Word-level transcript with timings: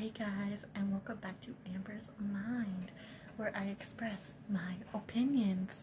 Hey 0.00 0.12
guys, 0.18 0.64
and 0.74 0.90
welcome 0.92 1.18
back 1.18 1.42
to 1.42 1.54
Amber's 1.74 2.08
Mind, 2.18 2.90
where 3.36 3.52
I 3.54 3.64
express 3.64 4.32
my 4.48 4.76
opinions. 4.94 5.82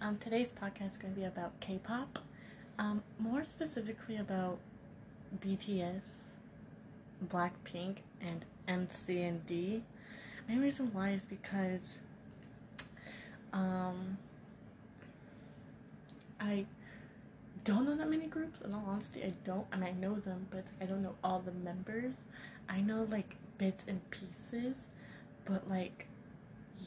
Um, 0.00 0.18
today's 0.18 0.50
podcast 0.50 0.90
is 0.90 0.96
going 0.96 1.14
to 1.14 1.20
be 1.20 1.26
about 1.26 1.60
K-pop, 1.60 2.18
um, 2.80 3.04
more 3.20 3.44
specifically 3.44 4.16
about 4.16 4.58
BTS, 5.40 6.22
Blackpink, 7.28 7.98
and 8.20 8.44
MCND. 8.66 9.82
Main 10.48 10.60
reason 10.60 10.92
why 10.92 11.10
is 11.10 11.24
because 11.24 12.00
um, 13.52 14.18
I 16.40 16.64
don't 17.62 17.84
know 17.84 17.94
that 17.94 18.10
many 18.10 18.26
groups. 18.26 18.60
In 18.60 18.74
all 18.74 18.82
honesty, 18.88 19.22
I 19.22 19.32
don't. 19.44 19.68
I 19.72 19.76
mean, 19.76 19.84
I 19.88 19.92
know 19.92 20.16
them, 20.16 20.48
but 20.50 20.64
I 20.80 20.84
don't 20.84 21.00
know 21.00 21.14
all 21.22 21.38
the 21.38 21.52
members. 21.52 22.16
I 22.68 22.80
know 22.80 23.06
like 23.08 23.36
bits 23.58 23.84
and 23.88 24.00
pieces, 24.10 24.86
but 25.44 25.68
like, 25.68 26.06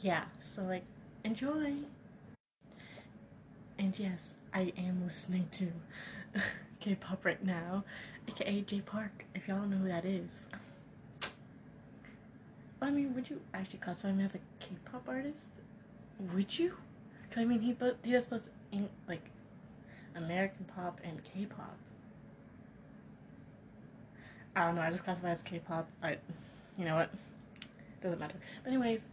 yeah. 0.02 0.24
So 0.40 0.62
like, 0.62 0.84
enjoy. 1.24 1.74
And 3.78 3.98
yes, 3.98 4.36
I 4.54 4.72
am 4.78 5.02
listening 5.04 5.48
to 5.52 5.72
K-pop 6.80 7.24
right 7.24 7.44
now, 7.44 7.84
aka 8.28 8.60
Jay 8.62 8.80
Park, 8.80 9.24
If 9.34 9.48
y'all 9.48 9.66
know 9.66 9.76
who 9.76 9.88
that 9.88 10.04
is. 10.04 10.46
I 12.80 12.90
mean, 12.90 13.14
would 13.14 13.28
you 13.28 13.40
actually 13.54 13.78
classify 13.78 14.08
him 14.08 14.20
as 14.20 14.34
a 14.34 14.38
K-pop 14.60 15.08
artist? 15.08 15.48
Would 16.34 16.58
you? 16.58 16.74
Cause 17.30 17.42
I 17.42 17.44
mean, 17.44 17.60
he 17.60 17.72
but 17.72 17.98
he 18.02 18.12
does 18.12 18.26
both 18.26 18.48
in, 18.72 18.88
like 19.08 19.30
American 20.14 20.66
pop 20.74 21.00
and 21.04 21.20
K-pop. 21.24 21.76
I 24.54 24.66
don't 24.66 24.76
know. 24.76 24.82
I 24.82 24.90
just 24.90 25.04
classify 25.04 25.30
as 25.30 25.42
K-pop. 25.42 25.88
I, 26.02 26.16
you 26.78 26.84
know 26.84 26.96
what? 26.96 27.10
Doesn't 28.02 28.20
matter. 28.20 28.36
But 28.62 28.72
anyways, 28.72 29.08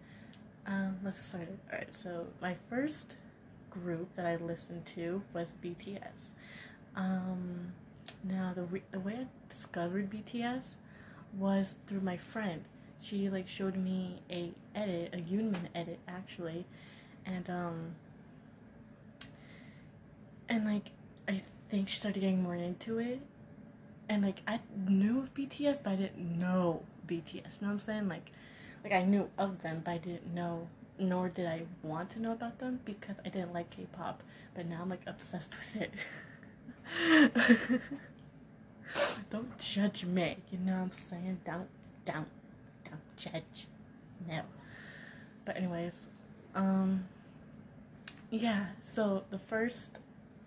um, 0.67 0.97
let's 1.03 1.17
get 1.17 1.25
started. 1.25 1.59
All 1.71 1.77
right. 1.79 1.93
So 1.93 2.27
my 2.41 2.55
first 2.69 3.15
group 3.69 4.13
that 4.15 4.25
I 4.25 4.35
listened 4.35 4.85
to 4.95 5.21
was 5.33 5.53
BTS. 5.63 6.29
Um, 6.95 7.73
now 8.23 8.53
the 8.53 8.63
re- 8.63 8.83
the 8.91 8.99
way 8.99 9.17
I 9.21 9.25
discovered 9.49 10.09
BTS 10.09 10.75
was 11.37 11.77
through 11.87 12.01
my 12.01 12.17
friend. 12.17 12.63
She 13.01 13.29
like 13.29 13.47
showed 13.47 13.75
me 13.75 14.21
a 14.29 14.51
edit, 14.75 15.13
a 15.13 15.17
Yoonmin 15.17 15.67
edit 15.75 15.99
actually, 16.07 16.65
and 17.25 17.49
um 17.49 17.95
and 20.47 20.65
like 20.65 20.91
I 21.27 21.41
think 21.69 21.89
she 21.89 21.99
started 21.99 22.19
getting 22.19 22.43
more 22.43 22.55
into 22.55 22.99
it. 22.99 23.19
And 24.07 24.21
like 24.21 24.41
I 24.47 24.59
knew 24.87 25.19
of 25.19 25.33
BTS, 25.33 25.83
but 25.83 25.91
I 25.91 25.95
didn't 25.95 26.39
know 26.39 26.83
BTS. 27.07 27.35
You 27.35 27.41
know 27.61 27.67
what 27.67 27.69
I'm 27.71 27.79
saying? 27.79 28.07
Like, 28.07 28.31
like 28.83 28.93
I 28.93 29.03
knew 29.03 29.29
of 29.37 29.61
them, 29.61 29.81
but 29.83 29.91
I 29.91 29.97
didn't 29.97 30.33
know, 30.33 30.67
nor 30.99 31.29
did 31.29 31.47
I 31.47 31.63
want 31.81 32.09
to 32.11 32.21
know 32.21 32.31
about 32.31 32.59
them 32.59 32.79
because 32.85 33.19
I 33.25 33.29
didn't 33.29 33.53
like 33.53 33.69
K-pop. 33.69 34.23
But 34.53 34.67
now 34.67 34.79
I'm 34.81 34.89
like 34.89 35.01
obsessed 35.07 35.55
with 35.59 35.81
it. 35.81 35.91
don't 39.29 39.57
judge 39.57 40.05
me. 40.05 40.37
You 40.51 40.59
know 40.59 40.73
what 40.73 40.81
I'm 40.81 40.91
saying? 40.91 41.39
Don't, 41.45 41.67
don't, 42.05 42.27
don't 42.85 43.17
judge. 43.17 43.67
No. 44.27 44.41
But 45.45 45.57
anyways, 45.57 46.05
um, 46.55 47.05
yeah. 48.29 48.67
So 48.81 49.23
the 49.29 49.39
first 49.39 49.99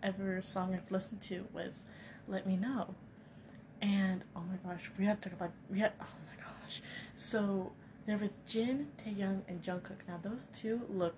ever 0.02 0.40
song 0.42 0.74
I've 0.74 0.90
listened 0.90 1.20
to 1.22 1.46
was 1.52 1.84
Let 2.28 2.46
Me 2.46 2.56
Know. 2.56 2.94
And 3.82 4.22
oh 4.34 4.42
my 4.42 4.56
gosh, 4.70 4.90
we 4.98 5.04
have 5.04 5.20
to 5.20 5.28
talk 5.28 5.38
about 5.38 5.52
we 5.70 5.80
have 5.80 5.92
oh 6.00 6.08
gosh. 6.66 6.82
So 7.14 7.72
there 8.06 8.18
was 8.18 8.38
Jin, 8.46 8.88
Taehyung, 8.98 9.42
and 9.48 9.62
Jungkook. 9.62 10.06
Now 10.08 10.18
those 10.22 10.48
two 10.52 10.82
look 10.90 11.16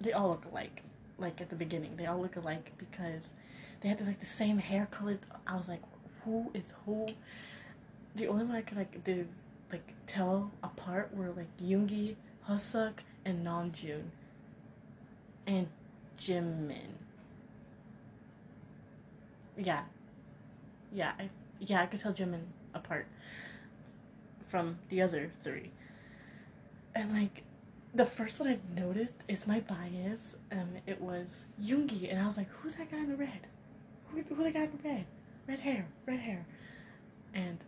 they 0.00 0.12
all 0.12 0.28
look 0.28 0.44
alike. 0.50 0.82
Like 1.18 1.40
at 1.40 1.48
the 1.48 1.56
beginning. 1.56 1.96
They 1.96 2.06
all 2.06 2.20
look 2.20 2.36
alike 2.36 2.72
because 2.78 3.32
they 3.80 3.88
had 3.88 4.04
like 4.06 4.20
the 4.20 4.26
same 4.26 4.58
hair 4.58 4.86
color. 4.90 5.18
I 5.46 5.56
was 5.56 5.68
like, 5.68 5.82
who 6.24 6.50
is 6.54 6.74
who? 6.84 7.08
The 8.16 8.26
only 8.26 8.44
one 8.44 8.56
I 8.56 8.62
could 8.62 8.76
like 8.76 9.02
do 9.04 9.26
like 9.70 9.92
tell 10.06 10.50
apart 10.62 11.14
were 11.14 11.30
like 11.30 11.48
Yoongi, 11.62 12.16
Hoseok, 12.48 13.00
and 13.24 13.46
Namjoon. 13.46 14.04
And 15.46 15.68
Jimin 16.18 16.94
yeah, 19.56 19.82
yeah, 20.92 21.12
I 21.18 21.28
yeah 21.60 21.82
I 21.82 21.86
could 21.86 22.00
tell 22.00 22.12
Jimin 22.12 22.42
apart 22.74 23.06
from 24.54 24.78
the 24.88 25.02
other 25.02 25.28
three, 25.42 25.72
and 26.94 27.12
like 27.12 27.42
the 27.92 28.06
first 28.06 28.38
one 28.38 28.48
I've 28.48 28.70
noticed 28.70 29.14
is 29.26 29.48
my 29.48 29.58
bias. 29.58 30.36
Um, 30.52 30.68
it 30.86 31.00
was 31.00 31.42
Yoongi, 31.60 32.08
and 32.08 32.20
I 32.20 32.26
was 32.26 32.36
like, 32.36 32.48
who's 32.50 32.76
that 32.76 32.88
guy 32.88 32.98
in 32.98 33.08
the 33.08 33.16
red? 33.16 33.48
Who 34.10 34.22
who 34.22 34.44
the 34.44 34.52
guy 34.52 34.62
in 34.62 34.70
the 34.80 34.88
red? 34.88 35.06
Red 35.48 35.58
hair, 35.58 35.88
red 36.06 36.20
hair, 36.20 36.46
and 37.34 37.58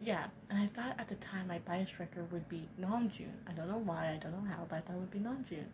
yeah, 0.00 0.26
and 0.48 0.60
I 0.60 0.66
thought 0.66 0.94
at 1.00 1.08
the 1.08 1.16
time 1.16 1.48
my 1.48 1.58
bias 1.58 1.98
wrecker 1.98 2.22
would 2.30 2.48
be 2.48 2.68
Namjoon. 2.80 3.34
I 3.48 3.50
don't 3.50 3.66
know 3.66 3.82
why, 3.84 4.12
I 4.12 4.16
don't 4.22 4.30
know 4.30 4.48
how, 4.48 4.66
but 4.68 4.76
I 4.76 4.80
thought 4.82 4.94
it 4.94 5.00
would 5.00 5.10
be 5.10 5.18
Namjoon. 5.18 5.66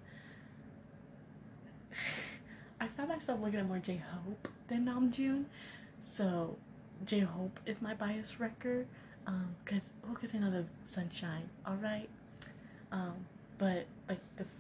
I 2.81 2.87
found 2.87 3.11
myself 3.11 3.41
looking 3.43 3.61
at 3.61 3.69
more 3.69 3.77
J 3.79 4.03
Hope 4.11 4.49
than 4.69 4.87
Namjoon, 4.87 5.45
so 6.01 6.57
J 7.05 7.21
Hope 7.21 7.61
is 7.67 7.83
my 7.83 7.93
bias 7.93 8.41
wrecker. 8.41 8.87
Um, 9.27 9.55
cause 9.65 9.91
who 10.03 10.15
can 10.15 10.29
say 10.29 10.39
no 10.39 10.51
to 10.51 10.65
Sunshine? 10.85 11.49
All 11.67 11.77
right. 11.77 12.09
Um, 12.91 13.27
but 13.59 13.87
like 14.09 14.19
the 14.37 14.45
f- 14.45 14.51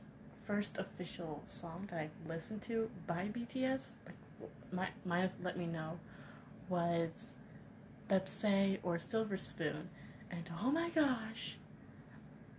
first 0.46 0.78
official 0.78 1.42
song 1.46 1.88
that 1.90 1.98
I 1.98 2.10
listened 2.28 2.62
to 2.62 2.88
by 3.06 3.28
BTS, 3.32 3.94
like 4.06 4.52
my 4.72 4.88
minus 5.04 5.34
Let 5.42 5.58
Me 5.58 5.66
Know, 5.66 5.98
was 6.68 7.34
Say 8.26 8.78
or 8.82 8.98
Silver 8.98 9.38
Spoon, 9.38 9.88
and 10.30 10.48
oh 10.62 10.70
my 10.70 10.90
gosh, 10.90 11.56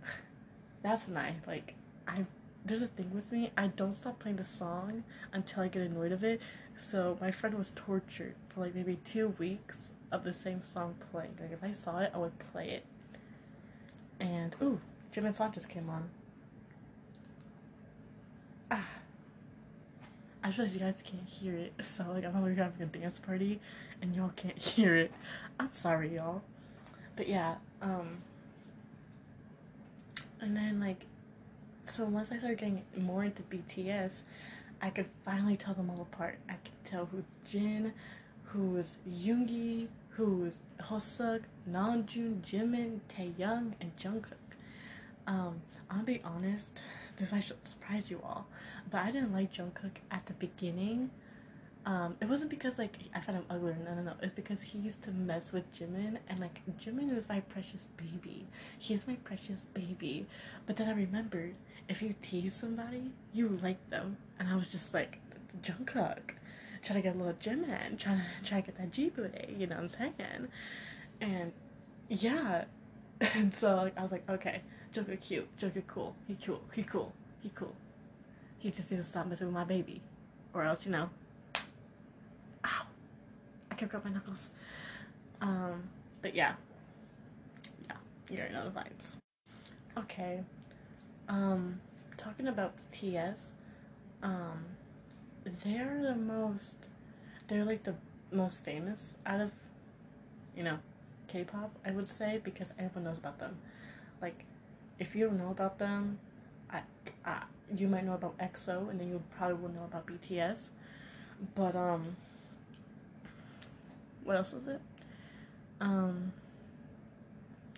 that's 0.82 1.06
when 1.06 1.16
I 1.16 1.36
like 1.46 1.74
I 2.08 2.26
there's 2.64 2.82
a 2.82 2.86
thing 2.86 3.10
with 3.14 3.30
me. 3.30 3.50
I 3.56 3.68
don't 3.68 3.94
stop 3.94 4.18
playing 4.18 4.36
the 4.36 4.44
song 4.44 5.04
until 5.32 5.62
I 5.62 5.68
get 5.68 5.82
annoyed 5.82 6.12
of 6.12 6.24
it. 6.24 6.40
So 6.76 7.18
my 7.20 7.30
friend 7.30 7.56
was 7.56 7.72
tortured 7.76 8.34
for 8.48 8.60
like 8.60 8.74
maybe 8.74 8.98
two 9.04 9.28
weeks 9.38 9.90
of 10.12 10.24
the 10.24 10.32
same 10.32 10.62
song 10.62 10.94
playing. 11.10 11.36
Like 11.40 11.52
if 11.52 11.62
I 11.62 11.70
saw 11.72 11.98
it, 11.98 12.12
I 12.14 12.18
would 12.18 12.38
play 12.38 12.70
it. 12.70 12.84
And 14.20 14.54
ooh, 14.62 14.80
Jimin's 15.14 15.36
song 15.36 15.52
just 15.52 15.68
came 15.68 15.88
on. 15.88 16.08
Ah. 18.70 18.86
I 20.42 20.50
just 20.50 20.72
you 20.72 20.80
guys 20.80 21.02
can't 21.04 21.28
hear 21.28 21.54
it, 21.54 21.72
so 21.84 22.04
like 22.12 22.24
I'm 22.24 22.32
probably 22.32 22.54
having 22.54 22.82
a 22.82 22.86
dance 22.86 23.18
party, 23.18 23.60
and 24.00 24.14
y'all 24.14 24.32
can't 24.36 24.58
hear 24.72 24.96
it. 24.96 25.12
I'm 25.58 25.72
sorry, 25.72 26.14
y'all. 26.14 26.42
But 27.16 27.28
yeah, 27.28 27.56
um. 27.82 28.18
And 30.40 30.56
then 30.56 30.78
like 30.80 31.06
so 31.84 32.04
once 32.04 32.32
I 32.32 32.38
started 32.38 32.58
getting 32.58 32.82
more 32.96 33.24
into 33.24 33.42
BTS, 33.42 34.22
I 34.80 34.90
could 34.90 35.06
finally 35.24 35.56
tell 35.56 35.74
them 35.74 35.90
all 35.90 36.02
apart. 36.02 36.38
I 36.48 36.54
could 36.54 36.84
tell 36.84 37.06
who 37.06 37.24
Jin, 37.46 37.92
who's 38.54 38.96
Yoongi, 39.08 39.88
who's 40.10 40.58
Hoseok, 40.80 41.42
Namjoon, 41.70 42.40
Jimin, 42.40 43.00
Taehyung, 43.08 43.72
and 43.80 43.94
Jungkook. 43.98 44.56
Um, 45.26 45.60
I'll 45.90 46.04
be 46.04 46.22
honest, 46.24 46.80
this 47.16 47.32
might 47.32 47.50
surprise 47.64 48.10
you 48.10 48.20
all, 48.24 48.46
but 48.90 49.02
I 49.02 49.10
didn't 49.10 49.32
like 49.32 49.52
Jungkook 49.52 49.96
at 50.10 50.26
the 50.26 50.34
beginning 50.34 51.10
um, 51.86 52.16
it 52.20 52.28
wasn't 52.28 52.50
because 52.50 52.78
like 52.78 52.96
I 53.14 53.20
found 53.20 53.38
him 53.38 53.44
ugly. 53.50 53.74
No, 53.84 53.94
no, 53.94 54.02
no. 54.02 54.12
It's 54.22 54.32
because 54.32 54.62
he 54.62 54.78
used 54.78 55.02
to 55.02 55.10
mess 55.10 55.52
with 55.52 55.70
Jimin, 55.74 56.18
and 56.28 56.40
like 56.40 56.60
Jimin 56.78 57.14
is 57.16 57.28
my 57.28 57.40
precious 57.40 57.88
baby. 57.96 58.46
He's 58.78 59.06
my 59.06 59.16
precious 59.16 59.64
baby. 59.74 60.26
But 60.66 60.76
then 60.76 60.88
I 60.88 60.92
remembered 60.92 61.54
if 61.88 62.00
you 62.00 62.14
tease 62.22 62.54
somebody, 62.54 63.10
you 63.34 63.48
like 63.48 63.90
them, 63.90 64.16
and 64.38 64.48
I 64.48 64.56
was 64.56 64.68
just 64.68 64.94
like 64.94 65.18
Jungkook, 65.62 66.32
trying 66.84 67.02
to 67.02 67.08
get 67.08 67.14
a 67.14 67.18
little 67.18 67.34
Jimin, 67.34 67.98
trying 67.98 68.18
to 68.18 68.48
try 68.48 68.60
to 68.60 68.66
get 68.66 68.78
that 68.78 68.92
G 68.92 69.08
booty. 69.10 69.56
You 69.58 69.66
know 69.66 69.76
what 69.76 69.82
I'm 69.82 69.88
saying? 69.88 70.48
And 71.20 71.52
yeah, 72.08 72.64
and 73.20 73.52
so 73.54 73.76
like, 73.76 73.98
I 73.98 74.02
was 74.02 74.12
like, 74.12 74.28
okay, 74.28 74.62
Jungkook 74.92 75.20
cute, 75.20 75.48
Jungkook 75.58 75.86
cool, 75.86 76.14
he 76.28 76.34
cool, 76.34 76.62
he 76.72 76.82
cool, 76.82 77.12
he 77.42 77.50
cool. 77.54 77.74
He 78.58 78.70
just 78.70 78.90
need 78.90 78.98
to 78.98 79.04
stop 79.04 79.26
messing 79.26 79.46
with 79.48 79.54
my 79.54 79.64
baby, 79.64 80.00
or 80.52 80.64
else 80.64 80.86
you 80.86 80.92
know 80.92 81.10
Ow. 82.64 82.86
I 83.70 83.74
kept 83.74 83.90
grabbing 83.90 84.12
my 84.12 84.18
knuckles. 84.18 84.50
Um, 85.40 85.84
but 86.22 86.34
yeah. 86.34 86.54
Yeah, 87.86 87.96
you 88.30 88.38
already 88.38 88.54
know 88.54 88.64
the 88.64 88.70
vibes. 88.70 89.16
Okay. 89.98 90.40
Um, 91.28 91.80
talking 92.16 92.48
about 92.48 92.74
BTS, 92.92 93.50
um, 94.22 94.64
they're 95.44 96.00
the 96.02 96.14
most, 96.14 96.76
they're 97.48 97.64
like 97.64 97.82
the 97.84 97.94
most 98.32 98.64
famous 98.64 99.16
out 99.26 99.40
of, 99.40 99.50
you 100.56 100.62
know, 100.62 100.78
K-pop, 101.28 101.70
I 101.84 101.90
would 101.90 102.08
say, 102.08 102.40
because 102.42 102.72
everyone 102.78 103.04
knows 103.04 103.18
about 103.18 103.38
them. 103.38 103.56
like, 104.20 104.44
if 104.98 105.14
you 105.16 105.26
don't 105.26 105.38
know 105.38 105.50
about 105.50 105.78
them, 105.78 106.18
I, 106.70 106.80
I 107.24 107.42
you 107.76 107.88
might 107.88 108.04
know 108.04 108.14
about 108.14 108.36
EXO, 108.38 108.90
and 108.90 109.00
then 109.00 109.08
you 109.08 109.22
probably 109.36 109.56
will 109.56 109.70
know 109.70 109.84
about 109.84 110.06
BTS. 110.06 110.68
But 111.54 111.74
um, 111.74 112.16
what 114.22 114.36
else 114.36 114.52
was 114.52 114.68
it? 114.68 114.80
Um, 115.80 116.32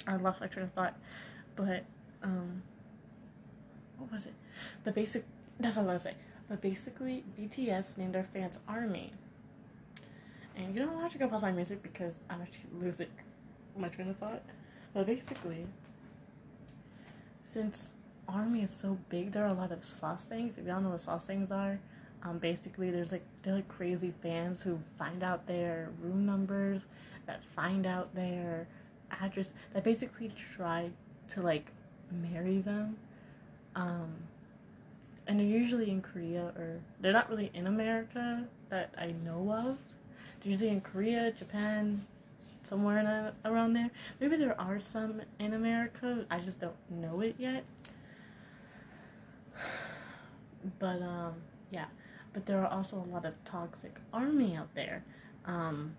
I 0.07 0.17
lost 0.17 0.41
my 0.41 0.47
train 0.47 0.67
of 0.67 0.73
thought, 0.73 0.95
but 1.57 1.85
um, 2.23 2.63
what 3.99 4.13
was 4.13 4.27
it? 4.27 4.35
The 4.85 4.93
basic. 4.93 5.25
That's 5.59 5.77
all 5.77 5.89
I 5.89 5.95
was 5.95 6.05
gonna 6.05 6.15
say. 6.15 6.21
But 6.49 6.61
basically, 6.61 7.25
BTS 7.39 7.99
named 7.99 8.15
their 8.15 8.29
fans 8.33 8.59
Army. 8.69 9.13
And 10.57 10.75
you 10.75 10.85
don't 10.85 11.01
have 11.01 11.13
to 11.13 11.19
go 11.19 11.29
pause 11.29 11.43
my 11.43 11.53
music 11.53 11.83
because 11.83 12.23
I'm 12.31 12.41
actually 12.41 12.71
losing 12.81 13.09
my 13.77 13.89
train 13.89 14.09
of 14.09 14.17
thought. 14.17 14.43
But 14.95 15.07
basically, 15.07 15.67
since 17.43 17.93
Army 18.29 18.63
is 18.63 18.71
so 18.71 18.99
big, 19.09 19.33
there 19.33 19.45
are 19.45 19.49
a 19.49 19.55
lot 19.55 19.73
of 19.73 19.81
sasaengs. 19.81 20.59
If 20.59 20.67
y'all 20.67 20.81
know 20.81 20.91
what 20.91 21.01
sasaengs 21.01 21.53
are, 21.53 21.79
um, 22.23 22.39
basically 22.39 22.91
there's 22.91 23.13
like 23.13 23.25
they're 23.43 23.55
like 23.55 23.69
crazy 23.69 24.13
fans 24.23 24.63
who 24.63 24.79
find 24.99 25.23
out 25.23 25.47
their 25.47 25.91
room 26.01 26.25
numbers, 26.25 26.87
that 27.27 27.45
find 27.55 27.87
out 27.87 28.15
their 28.15 28.67
address, 29.21 29.53
that 29.73 29.85
basically 29.85 30.31
try 30.31 30.91
to 31.29 31.43
like 31.43 31.71
marry 32.11 32.59
them. 32.59 32.97
Um, 33.75 34.15
and 35.27 35.41
they're 35.41 35.47
usually 35.47 35.91
in 35.91 36.03
Korea 36.03 36.53
or 36.57 36.81
they're 37.01 37.13
not 37.13 37.29
really 37.29 37.51
in 37.55 37.67
America 37.67 38.45
that 38.69 38.95
I 38.97 39.15
know 39.25 39.53
of. 39.53 39.79
They're 40.41 40.51
usually 40.53 40.71
in 40.71 40.81
Korea, 40.81 41.33
Japan, 41.33 42.07
somewhere 42.63 42.99
a, 42.99 43.49
around 43.49 43.73
there. 43.73 43.91
Maybe 44.21 44.37
there 44.37 44.61
are 44.61 44.79
some 44.81 45.23
in 45.39 45.55
America. 45.55 46.27
I 46.31 46.39
just 46.41 46.61
don't 46.61 46.77
know 46.91 47.21
it 47.21 47.37
yet. 47.39 47.65
But 50.81 51.01
um, 51.01 51.35
yeah. 51.71 51.85
But 52.33 52.45
there 52.45 52.61
are 52.61 52.67
also 52.67 52.97
a 52.97 53.09
lot 53.15 53.25
of 53.25 53.35
toxic 53.45 53.95
army 54.13 54.57
out 54.57 54.75
there, 54.75 55.05
um, 55.45 55.95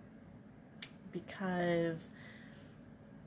because 1.13 2.09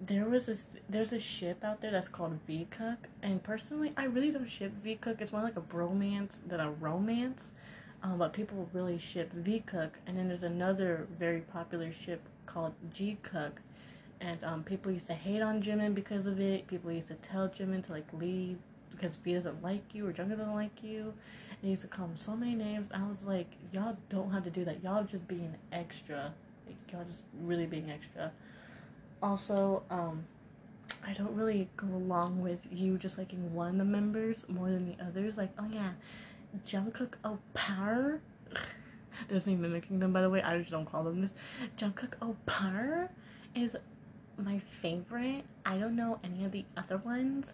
there 0.00 0.24
was 0.24 0.46
this 0.46 0.66
there's 0.88 1.12
a 1.12 1.20
ship 1.20 1.62
out 1.62 1.80
there 1.80 1.90
that's 1.90 2.08
called 2.08 2.38
Vkook, 2.48 2.96
and 3.22 3.42
personally, 3.42 3.92
I 3.96 4.04
really 4.04 4.30
don't 4.30 4.50
ship 4.50 4.74
Vkook. 4.74 5.20
It's 5.20 5.32
more 5.32 5.42
like 5.42 5.56
a 5.56 5.60
bromance 5.60 6.40
than 6.46 6.60
a 6.60 6.70
romance. 6.70 7.52
Um, 8.02 8.16
but 8.16 8.32
people 8.32 8.66
really 8.72 8.98
ship 8.98 9.30
Vkook, 9.34 9.90
and 10.06 10.16
then 10.16 10.28
there's 10.28 10.42
another 10.42 11.06
very 11.12 11.40
popular 11.40 11.92
ship 11.92 12.22
called 12.46 12.72
Jikook, 12.94 13.52
and 14.22 14.42
um, 14.42 14.64
people 14.64 14.90
used 14.90 15.06
to 15.08 15.14
hate 15.14 15.42
on 15.42 15.62
Jimin 15.62 15.94
because 15.94 16.26
of 16.26 16.40
it. 16.40 16.66
People 16.66 16.90
used 16.92 17.08
to 17.08 17.14
tell 17.14 17.48
Jimin 17.48 17.84
to 17.84 17.92
like 17.92 18.06
leave 18.14 18.56
because 18.90 19.16
V 19.16 19.34
doesn't 19.34 19.62
like 19.62 19.94
you 19.94 20.06
or 20.06 20.12
Jungkook 20.12 20.38
doesn't 20.38 20.54
like 20.54 20.82
you. 20.82 21.12
And 21.50 21.58
he 21.62 21.70
used 21.70 21.82
to 21.82 21.88
call 21.88 22.06
him 22.06 22.16
so 22.16 22.36
many 22.36 22.54
names. 22.54 22.88
I 22.92 23.06
was 23.06 23.24
like, 23.24 23.46
y'all 23.72 23.96
don't 24.08 24.30
have 24.30 24.44
to 24.44 24.50
do 24.50 24.64
that. 24.64 24.82
Y'all 24.82 25.04
just 25.04 25.26
being 25.28 25.54
extra. 25.72 26.32
Like, 26.66 26.76
y'all 26.92 27.04
just 27.04 27.24
really 27.42 27.66
being 27.66 27.90
extra. 27.90 28.32
Also, 29.22 29.82
um, 29.90 30.24
I 31.06 31.12
don't 31.12 31.34
really 31.34 31.68
go 31.76 31.86
along 31.86 32.42
with 32.42 32.66
you 32.70 32.98
just 32.98 33.18
liking 33.18 33.54
one 33.54 33.72
of 33.72 33.78
the 33.78 33.84
members 33.84 34.46
more 34.48 34.70
than 34.70 34.86
the 34.86 35.04
others. 35.04 35.36
Like, 35.38 35.50
oh 35.58 35.68
yeah, 35.70 35.92
Jungkook 36.66 37.14
oh 37.24 37.38
power. 37.54 38.20
There's 39.28 39.46
me 39.46 39.56
mimicking 39.56 39.98
them 39.98 40.12
by 40.12 40.22
the 40.22 40.30
way. 40.30 40.42
I 40.42 40.58
just 40.58 40.70
don't 40.70 40.86
call 40.86 41.04
them 41.04 41.20
this. 41.20 41.34
Jungkook 41.76 42.14
oh 42.22 42.36
power 42.46 43.10
is 43.54 43.76
my 44.36 44.60
favorite. 44.80 45.44
I 45.64 45.78
don't 45.78 45.96
know 45.96 46.18
any 46.24 46.44
of 46.44 46.52
the 46.52 46.64
other 46.76 46.98
ones. 46.98 47.52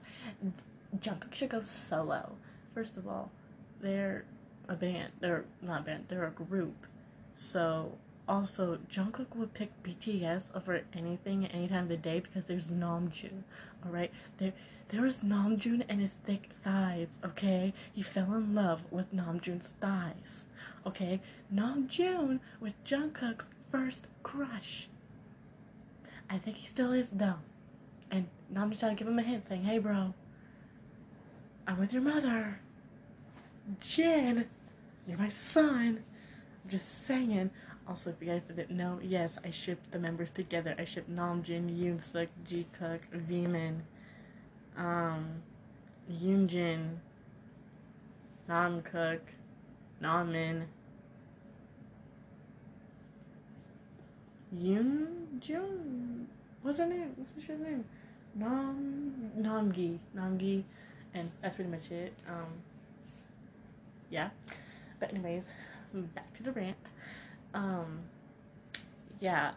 Jungkook 0.99 1.35
should 1.35 1.51
go 1.51 1.63
solo. 1.65 2.37
First 2.75 2.97
of 2.97 3.07
all, 3.09 3.31
they're 3.81 4.25
a 4.69 4.75
band. 4.75 5.13
They're 5.21 5.45
not 5.63 5.81
a 5.81 5.85
band. 5.85 6.05
They're 6.09 6.27
a 6.27 6.31
group. 6.31 6.87
So 7.33 7.99
also, 8.29 8.79
Jungkook 8.91 9.37
would 9.37 9.55
pick 9.55 9.71
BTS 9.85 10.57
over 10.57 10.83
anything 10.93 11.47
any 11.47 11.69
time 11.69 11.85
of 11.85 11.89
the 11.89 11.97
day 11.97 12.21
because 12.21 12.45
there's 12.45 12.71
Namjoon. 12.71 13.43
All 13.85 13.93
right, 13.93 14.11
there 14.39 14.53
there 14.89 15.03
was 15.03 15.23
Namjoon 15.23 15.85
and 15.89 16.01
his 16.01 16.15
thick 16.25 16.51
thighs. 16.65 17.19
Okay, 17.25 17.73
he 17.93 18.03
fell 18.03 18.35
in 18.35 18.55
love 18.55 18.83
with 18.91 19.15
Namjoon's 19.15 19.75
thighs. 19.81 20.45
Okay, 20.85 21.21
Namjoon 21.55 22.41
was 22.61 22.75
Jungkook's 22.85 23.49
first 23.71 24.07
crush. 24.25 24.89
I 26.29 26.39
think 26.39 26.57
he 26.57 26.67
still 26.67 26.93
is 26.93 27.11
though. 27.11 27.39
And 28.11 28.29
Namjoon 28.53 28.79
trying 28.79 28.97
to 28.97 28.99
give 28.99 29.09
him 29.09 29.19
a 29.21 29.23
hint, 29.23 29.45
saying, 29.45 29.65
"Hey, 29.65 29.79
bro, 29.79 30.15
I'm 31.67 31.79
with 31.79 31.93
your 31.93 32.03
mother. 32.03 32.59
Jin, 33.81 34.47
you're 35.07 35.19
my 35.19 35.29
son." 35.29 36.03
I'm 36.65 36.71
just 36.71 37.07
saying. 37.07 37.51
Also, 37.89 38.11
if 38.11 38.17
you 38.21 38.27
guys 38.27 38.45
didn't 38.45 38.71
know, 38.71 38.99
yes, 39.01 39.39
I 39.45 39.51
shipped 39.51 39.93
the 39.93 39.99
members 39.99 40.33
together. 40.33 40.75
I 40.77 40.85
shipped 40.85 41.09
Namjoon, 41.09 41.71
Yoonseok, 41.71 42.29
Jikook, 42.49 43.01
Vmin, 43.13 43.83
um, 44.77 45.43
Yoonjin, 46.11 46.97
Namkook, 48.49 49.21
Namin, 50.01 50.67
Yoonjun. 54.55 56.25
What's 56.63 56.79
her 56.79 56.87
name? 56.87 57.13
What's 57.17 57.33
the 57.33 57.41
shit's 57.41 57.63
name? 57.63 57.85
Nam 58.35 59.31
Namgi, 59.39 59.99
Namgi, 60.17 60.65
and 61.15 61.31
that's 61.41 61.55
pretty 61.55 61.71
much 61.71 61.93
it. 61.93 62.13
Um, 62.29 62.49
yeah. 64.11 64.31
But 64.99 65.11
anyways, 65.11 65.49
back 65.95 66.35
to 66.35 66.43
the 66.43 66.51
rant 66.51 66.91
um 67.57 68.01
yeah 69.19 69.53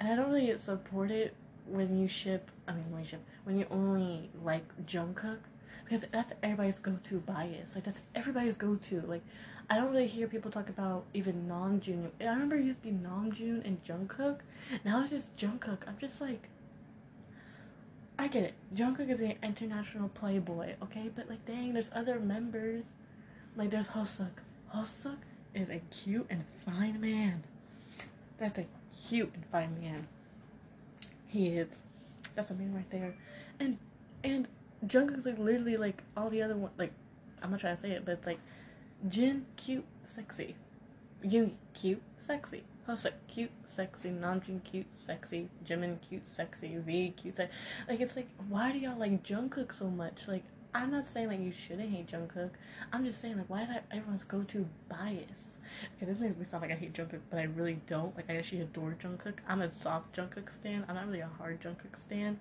and 0.00 0.12
i 0.12 0.16
don't 0.16 0.30
really 0.30 0.58
support 0.58 1.10
it 1.10 1.34
when 1.66 1.98
you 1.98 2.08
ship 2.08 2.50
i 2.66 2.72
mean 2.72 2.84
when 2.90 3.02
you 3.02 3.08
ship 3.08 3.20
when 3.44 3.58
you 3.58 3.66
only 3.70 4.28
like 4.44 4.64
jungkook 4.86 5.38
because 5.84 6.04
that's 6.10 6.34
everybody's 6.42 6.78
go-to 6.78 7.18
bias 7.20 7.74
like 7.74 7.84
that's 7.84 8.02
everybody's 8.14 8.56
go-to 8.56 9.00
like 9.02 9.22
i 9.70 9.76
don't 9.76 9.92
really 9.92 10.06
hear 10.06 10.26
people 10.26 10.50
talk 10.50 10.68
about 10.68 11.04
even 11.14 11.46
namjoon 11.48 12.10
i 12.20 12.24
remember 12.24 12.56
it 12.56 12.64
used 12.64 12.82
to 12.82 12.88
be 12.88 12.94
namjoon 12.94 13.64
and 13.64 13.82
jungkook 13.84 14.38
now 14.84 15.00
it's 15.00 15.10
just 15.10 15.36
jungkook 15.36 15.86
i'm 15.86 15.96
just 15.98 16.20
like 16.20 16.48
I 18.20 18.26
get 18.26 18.42
it. 18.42 18.54
Jungkook 18.74 19.08
is 19.10 19.20
an 19.20 19.34
international 19.44 20.08
playboy, 20.08 20.74
okay? 20.82 21.08
But 21.14 21.30
like, 21.30 21.46
dang, 21.46 21.74
there's 21.74 21.88
other 21.94 22.18
members. 22.18 22.90
Like, 23.54 23.70
there's 23.70 23.90
Hoseok. 23.90 24.42
Hoseok 24.74 25.18
is 25.58 25.68
a 25.68 25.80
cute 25.90 26.26
and 26.30 26.44
fine 26.64 27.00
man. 27.00 27.42
That's 28.38 28.58
a 28.58 28.66
cute 29.08 29.32
and 29.34 29.44
fine 29.46 29.80
man. 29.80 30.06
He 31.26 31.48
is. 31.48 31.82
That's 32.34 32.50
a 32.50 32.54
man 32.54 32.74
right 32.74 32.90
there. 32.90 33.14
And 33.58 33.78
and 34.22 34.48
Jungkook's 34.86 35.26
like 35.26 35.38
literally 35.38 35.76
like 35.76 36.02
all 36.16 36.30
the 36.30 36.42
other 36.42 36.56
one 36.56 36.70
like 36.78 36.92
I'm 37.42 37.50
not 37.50 37.60
trying 37.60 37.76
to 37.76 37.80
say 37.80 37.90
it, 37.90 38.04
but 38.04 38.12
it's 38.12 38.26
like 38.26 38.40
Jin 39.08 39.46
cute, 39.56 39.84
sexy. 40.06 40.54
Yoongi 41.24 41.52
cute, 41.74 42.02
sexy. 42.16 42.62
Hoseok 42.88 43.12
cute, 43.26 43.50
sexy. 43.64 44.10
Namjoon 44.10 44.62
cute, 44.64 44.86
sexy. 44.96 45.48
Jimin 45.66 45.98
cute, 46.08 46.26
sexy. 46.26 46.76
V 46.78 47.14
cute, 47.16 47.36
sexy. 47.36 47.52
Like 47.88 48.00
it's 48.00 48.16
like 48.16 48.28
why 48.48 48.72
do 48.72 48.78
y'all 48.78 48.98
like 48.98 49.22
Jungkook 49.24 49.74
so 49.74 49.88
much? 49.88 50.28
Like 50.28 50.44
I'm 50.74 50.90
not 50.90 51.06
saying 51.06 51.28
like 51.28 51.40
you 51.40 51.52
shouldn't 51.52 51.90
hate 51.90 52.08
Jungkook. 52.08 52.50
I'm 52.92 53.04
just 53.04 53.20
saying 53.20 53.36
like 53.38 53.48
why 53.48 53.62
is 53.62 53.68
that 53.68 53.84
everyone's 53.90 54.24
go-to 54.24 54.66
bias? 54.88 55.58
Okay, 55.96 56.06
this 56.06 56.18
makes 56.18 56.36
me 56.36 56.44
sound 56.44 56.62
like 56.62 56.72
I 56.72 56.74
hate 56.74 56.92
Jungkook, 56.92 57.20
but 57.30 57.38
I 57.38 57.44
really 57.44 57.80
don't. 57.86 58.14
Like 58.16 58.28
I 58.28 58.36
actually 58.36 58.60
adore 58.60 58.96
Jungkook. 59.02 59.38
I'm 59.48 59.62
a 59.62 59.70
soft 59.70 60.14
Jungkook 60.14 60.52
stan. 60.52 60.84
I'm 60.88 60.94
not 60.94 61.06
really 61.06 61.20
a 61.20 61.30
hard 61.38 61.60
Jungkook 61.60 61.96
stan. 61.96 62.38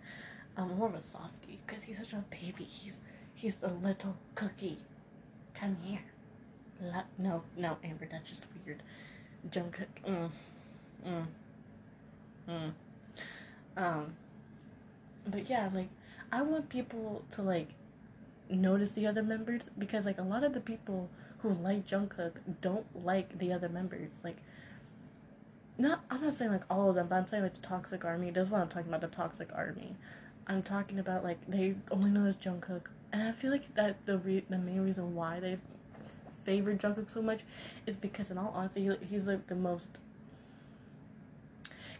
I'm 0.57 0.75
more 0.77 0.87
of 0.87 0.95
a 0.95 0.99
softie 0.99 1.59
because 1.65 1.83
he's 1.83 1.97
such 1.97 2.13
a 2.13 2.23
baby. 2.29 2.63
He's 2.63 2.99
he's 3.33 3.61
a 3.63 3.69
little 3.69 4.17
cookie. 4.35 4.79
Come 5.53 5.77
here. 5.83 6.01
La- 6.81 7.03
no, 7.17 7.43
no, 7.55 7.77
Amber, 7.83 8.07
that's 8.11 8.29
just 8.29 8.43
weird. 8.65 8.83
Jungkook. 9.49 9.87
Mm, 10.05 10.29
mm, 11.07 11.25
mm. 12.49 12.71
Um, 13.77 14.13
but 15.27 15.49
yeah, 15.49 15.69
like 15.73 15.89
I 16.31 16.41
want 16.41 16.69
people 16.69 17.23
to 17.31 17.41
like 17.41 17.69
notice 18.49 18.91
the 18.91 19.07
other 19.07 19.23
members 19.23 19.69
because 19.77 20.05
like 20.05 20.17
a 20.17 20.23
lot 20.23 20.43
of 20.43 20.53
the 20.53 20.59
people 20.59 21.09
who 21.39 21.49
like 21.49 21.85
Jungkook 21.85 22.33
don't 22.61 22.85
like 23.05 23.37
the 23.37 23.53
other 23.53 23.69
members. 23.69 24.11
Like 24.23 24.37
not 25.77 26.03
I'm 26.09 26.21
not 26.21 26.33
saying 26.33 26.51
like 26.51 26.63
all 26.69 26.89
of 26.89 26.95
them, 26.95 27.07
but 27.07 27.15
I'm 27.15 27.27
saying 27.27 27.43
like 27.43 27.53
the 27.53 27.61
Toxic 27.61 28.05
Army. 28.05 28.31
That's 28.31 28.49
what 28.49 28.61
I'm 28.61 28.69
talking 28.69 28.89
about, 28.89 29.01
the 29.01 29.07
Toxic 29.07 29.49
Army. 29.53 29.95
I'm 30.47 30.63
talking 30.63 30.99
about 30.99 31.23
like 31.23 31.39
they 31.47 31.75
only 31.91 32.09
know 32.09 32.25
as 32.25 32.37
Jungkook. 32.37 32.87
And 33.11 33.23
I 33.23 33.31
feel 33.31 33.51
like 33.51 33.73
that 33.75 34.05
the 34.05 34.17
re- 34.17 34.45
the 34.49 34.57
main 34.57 34.81
reason 34.81 35.15
why 35.15 35.39
they 35.39 35.57
favorite 36.45 36.79
Jungkook 36.79 37.09
so 37.09 37.21
much 37.21 37.41
is 37.85 37.97
because 37.97 38.31
in 38.31 38.37
all 38.37 38.53
honesty 38.55 38.83
he, 38.85 39.05
he's 39.09 39.27
like 39.27 39.47
the 39.47 39.55
most 39.55 39.89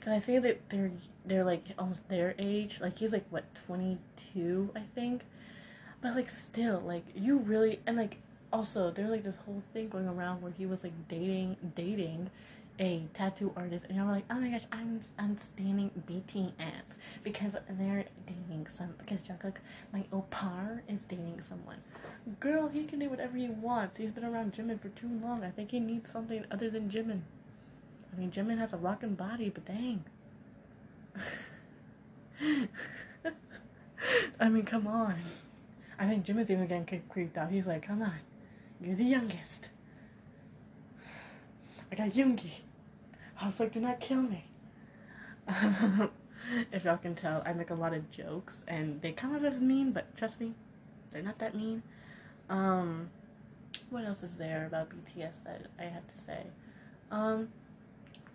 Cause 0.07 0.13
I 0.13 0.19
think 0.19 0.43
that 0.43 0.69
they're 0.69 0.91
they're 1.25 1.43
like 1.43 1.65
almost 1.77 2.07
their 2.07 2.33
age. 2.39 2.79
Like 2.79 2.97
he's 2.97 3.11
like 3.11 3.25
what 3.29 3.43
twenty 3.65 3.97
two, 4.33 4.69
I 4.73 4.79
think. 4.79 5.25
But 6.07 6.15
like 6.15 6.29
still, 6.29 6.79
like 6.85 7.03
you 7.15 7.35
really 7.37 7.81
and 7.85 7.97
like 7.97 8.19
also 8.53 8.91
there's 8.91 9.09
like 9.09 9.23
this 9.23 9.35
whole 9.45 9.61
thing 9.73 9.89
going 9.89 10.07
around 10.07 10.41
where 10.41 10.53
he 10.57 10.65
was 10.65 10.81
like 10.81 10.93
dating 11.09 11.57
dating 11.75 12.29
a 12.79 13.03
tattoo 13.13 13.51
artist 13.57 13.85
and 13.89 13.97
you're 13.97 14.05
like 14.05 14.23
oh 14.29 14.39
my 14.39 14.49
gosh 14.49 14.63
i'm 14.71 15.01
i'm 15.19 15.35
standing 15.35 15.91
bts 16.07 16.95
because 17.23 17.57
they're 17.71 18.05
dating 18.25 18.65
some 18.69 18.93
because 18.99 19.19
jungkook 19.19 19.55
my 19.91 20.05
oppa 20.13 20.79
is 20.87 21.01
dating 21.01 21.41
someone. 21.41 21.79
Girl 22.39 22.69
he 22.69 22.85
can 22.85 22.99
do 22.99 23.09
whatever 23.09 23.35
he 23.35 23.49
wants. 23.49 23.97
He's 23.97 24.13
been 24.13 24.23
around 24.23 24.53
jimin 24.53 24.79
for 24.79 24.87
too 24.89 25.09
long. 25.21 25.43
I 25.43 25.49
think 25.49 25.71
he 25.71 25.81
needs 25.81 26.09
something 26.09 26.45
other 26.49 26.69
than 26.69 26.89
jimin. 26.89 27.23
I 28.13 28.17
mean 28.17 28.31
jimin 28.31 28.59
has 28.59 28.71
a 28.71 28.77
rockin' 28.77 29.15
body 29.15 29.49
but 29.49 29.65
dang. 29.65 30.05
I 34.39 34.47
mean 34.47 34.63
come 34.63 34.87
on 34.87 35.15
i 35.99 36.07
think 36.07 36.25
jimin's 36.25 36.51
even 36.51 36.67
getting 36.67 37.01
creeped 37.09 37.37
out 37.37 37.51
he's 37.51 37.67
like 37.67 37.85
come 37.85 38.01
on 38.01 38.19
you're 38.81 38.95
the 38.95 39.03
youngest 39.03 39.69
I 41.91 41.95
got 41.95 42.09
Yoongi. 42.09 42.51
I 43.39 43.45
was 43.45 43.59
like, 43.59 43.71
do 43.71 43.79
not 43.79 43.99
kill 43.99 44.21
me. 44.21 44.45
if 46.71 46.83
y'all 46.83 46.97
can 46.97 47.15
tell, 47.15 47.41
I 47.45 47.53
make 47.53 47.69
a 47.69 47.75
lot 47.75 47.93
of 47.93 48.09
jokes 48.11 48.63
and 48.67 49.01
they 49.01 49.11
come 49.11 49.35
out 49.35 49.45
as 49.45 49.61
mean, 49.61 49.91
but 49.91 50.15
trust 50.17 50.41
me, 50.41 50.53
they're 51.11 51.21
not 51.21 51.39
that 51.39 51.55
mean. 51.55 51.83
Um, 52.49 53.09
what 53.89 54.03
else 54.03 54.23
is 54.23 54.35
there 54.35 54.65
about 54.65 54.89
BTS 54.89 55.43
that 55.45 55.67
I 55.79 55.83
have 55.83 56.07
to 56.07 56.17
say? 56.17 56.47
Um, 57.09 57.49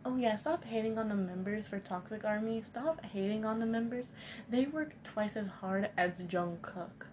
oh 0.04 0.16
yeah, 0.16 0.36
stop 0.36 0.64
hating 0.64 0.98
on 0.98 1.08
the 1.08 1.14
members 1.14 1.68
for 1.68 1.78
Toxic 1.78 2.24
Army. 2.24 2.62
Stop 2.62 3.04
hating 3.04 3.44
on 3.44 3.58
the 3.58 3.66
members. 3.66 4.12
They 4.48 4.64
work 4.64 4.94
twice 5.04 5.36
as 5.36 5.48
hard 5.48 5.90
as 5.96 6.20
Jungkook. 6.20 7.06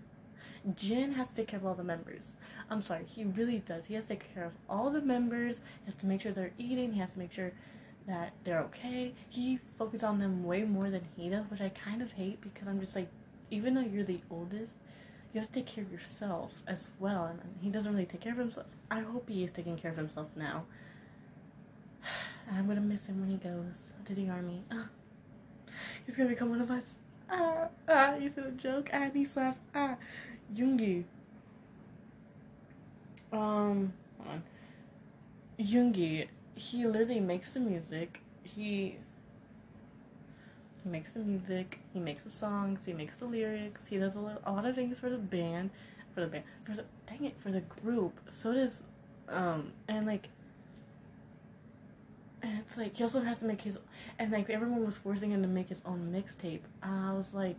Jin 0.75 1.13
has 1.13 1.29
to 1.29 1.35
take 1.35 1.47
care 1.47 1.59
of 1.59 1.65
all 1.65 1.73
the 1.73 1.83
members. 1.83 2.35
I'm 2.69 2.81
sorry, 2.81 3.05
he 3.05 3.23
really 3.23 3.59
does. 3.59 3.85
He 3.85 3.93
has 3.95 4.05
to 4.05 4.09
take 4.09 4.33
care 4.33 4.45
of 4.45 4.53
all 4.69 4.89
the 4.89 5.01
members. 5.01 5.57
He 5.57 5.85
has 5.85 5.95
to 5.95 6.05
make 6.05 6.21
sure 6.21 6.31
they're 6.31 6.51
eating. 6.57 6.93
He 6.93 6.99
has 6.99 7.13
to 7.13 7.19
make 7.19 7.31
sure 7.31 7.51
that 8.07 8.33
they're 8.43 8.61
okay. 8.61 9.13
He 9.29 9.59
focuses 9.77 10.03
on 10.03 10.19
them 10.19 10.43
way 10.43 10.63
more 10.63 10.89
than 10.89 11.03
he 11.15 11.29
does, 11.29 11.45
which 11.49 11.61
I 11.61 11.69
kind 11.69 12.01
of 12.01 12.11
hate 12.11 12.41
because 12.41 12.67
I'm 12.67 12.79
just 12.79 12.95
like, 12.95 13.07
even 13.51 13.73
though 13.73 13.81
you're 13.81 14.03
the 14.03 14.21
oldest, 14.29 14.75
you 15.33 15.39
have 15.39 15.49
to 15.49 15.53
take 15.53 15.67
care 15.67 15.83
of 15.83 15.91
yourself 15.91 16.51
as 16.67 16.89
well. 16.99 17.25
And 17.25 17.39
he 17.61 17.69
doesn't 17.69 17.91
really 17.91 18.05
take 18.05 18.21
care 18.21 18.33
of 18.33 18.39
himself. 18.39 18.67
I 18.89 19.01
hope 19.01 19.29
he 19.29 19.43
is 19.43 19.51
taking 19.51 19.77
care 19.77 19.91
of 19.91 19.97
himself 19.97 20.27
now. 20.35 20.65
And 22.47 22.57
I'm 22.57 22.67
gonna 22.67 22.81
miss 22.81 23.05
him 23.05 23.21
when 23.21 23.29
he 23.29 23.37
goes 23.37 23.91
to 24.05 24.15
the 24.15 24.27
army. 24.27 24.63
He's 26.05 26.17
gonna 26.17 26.29
become 26.29 26.49
one 26.49 26.61
of 26.61 26.71
us. 26.71 26.95
Ah, 27.29 27.67
ah, 27.87 28.15
you 28.15 28.27
said 28.27 28.45
a 28.47 28.51
joke. 28.51 28.89
Ah, 28.91 29.07
he 29.13 29.23
slapped. 29.23 29.59
Ah, 29.75 29.97
Yoongi. 30.55 31.03
Um, 33.31 33.93
hold 34.17 34.29
on. 34.29 34.43
He 36.55 36.85
literally 36.85 37.19
makes 37.19 37.53
the 37.53 37.59
music. 37.59 38.21
He 38.43 38.97
he 40.83 40.89
makes 40.89 41.13
the 41.13 41.19
music. 41.19 41.79
He 41.93 41.99
makes 41.99 42.23
the 42.23 42.29
songs. 42.29 42.85
He 42.85 42.93
makes 42.93 43.17
the 43.17 43.25
lyrics. 43.25 43.87
He 43.87 43.97
does 43.97 44.15
a, 44.15 44.21
lot, 44.21 44.41
a 44.45 44.51
lot 44.51 44.65
of 44.65 44.75
things 44.75 44.99
for 44.99 45.09
the 45.09 45.17
band, 45.17 45.69
for 46.13 46.21
the 46.21 46.27
band. 46.27 46.43
For 46.65 46.73
the 46.75 46.85
dang 47.05 47.25
it, 47.25 47.35
for 47.39 47.51
the 47.51 47.61
group. 47.61 48.19
So 48.27 48.53
does 48.53 48.83
um 49.27 49.73
and 49.87 50.05
like. 50.05 50.27
And 52.41 52.57
it's 52.59 52.77
like 52.77 52.95
he 52.95 53.03
also 53.03 53.21
has 53.21 53.39
to 53.41 53.45
make 53.45 53.61
his 53.61 53.77
and 54.17 54.31
like 54.31 54.49
everyone 54.49 54.85
was 54.85 54.97
forcing 54.97 55.31
him 55.31 55.41
to 55.41 55.47
make 55.47 55.67
his 55.67 55.81
own 55.85 56.09
mixtape. 56.13 56.61
I 56.81 57.13
was 57.13 57.33
like, 57.33 57.57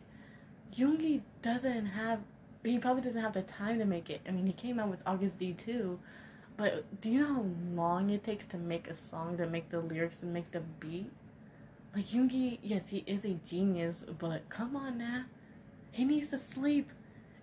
Yoongi 0.76 1.20
doesn't 1.42 1.86
have. 1.86 2.20
He 2.62 2.78
probably 2.78 3.02
didn't 3.02 3.22
have 3.22 3.32
the 3.32 3.42
time 3.42 3.78
to 3.78 3.84
make 3.84 4.10
it. 4.10 4.20
I 4.28 4.32
mean, 4.32 4.46
he 4.46 4.52
came 4.52 4.78
out 4.78 4.88
with 4.88 5.04
Agust 5.04 5.38
D 5.38 5.52
two 5.52 5.98
but 6.60 7.00
do 7.00 7.08
you 7.08 7.20
know 7.20 7.34
how 7.36 7.46
long 7.74 8.10
it 8.10 8.22
takes 8.22 8.44
to 8.48 8.58
make 8.58 8.86
a 8.86 8.92
song, 8.92 9.38
to 9.38 9.46
make 9.46 9.70
the 9.70 9.80
lyrics, 9.80 10.22
and 10.22 10.34
make 10.34 10.50
the 10.50 10.60
beat? 10.60 11.10
Like 11.96 12.08
Yoongi, 12.08 12.58
yes, 12.62 12.88
he 12.88 13.02
is 13.06 13.24
a 13.24 13.38
genius, 13.46 14.04
but 14.18 14.46
come 14.50 14.76
on 14.76 14.98
now. 14.98 15.24
He 15.90 16.04
needs 16.04 16.28
to 16.28 16.36
sleep. 16.36 16.90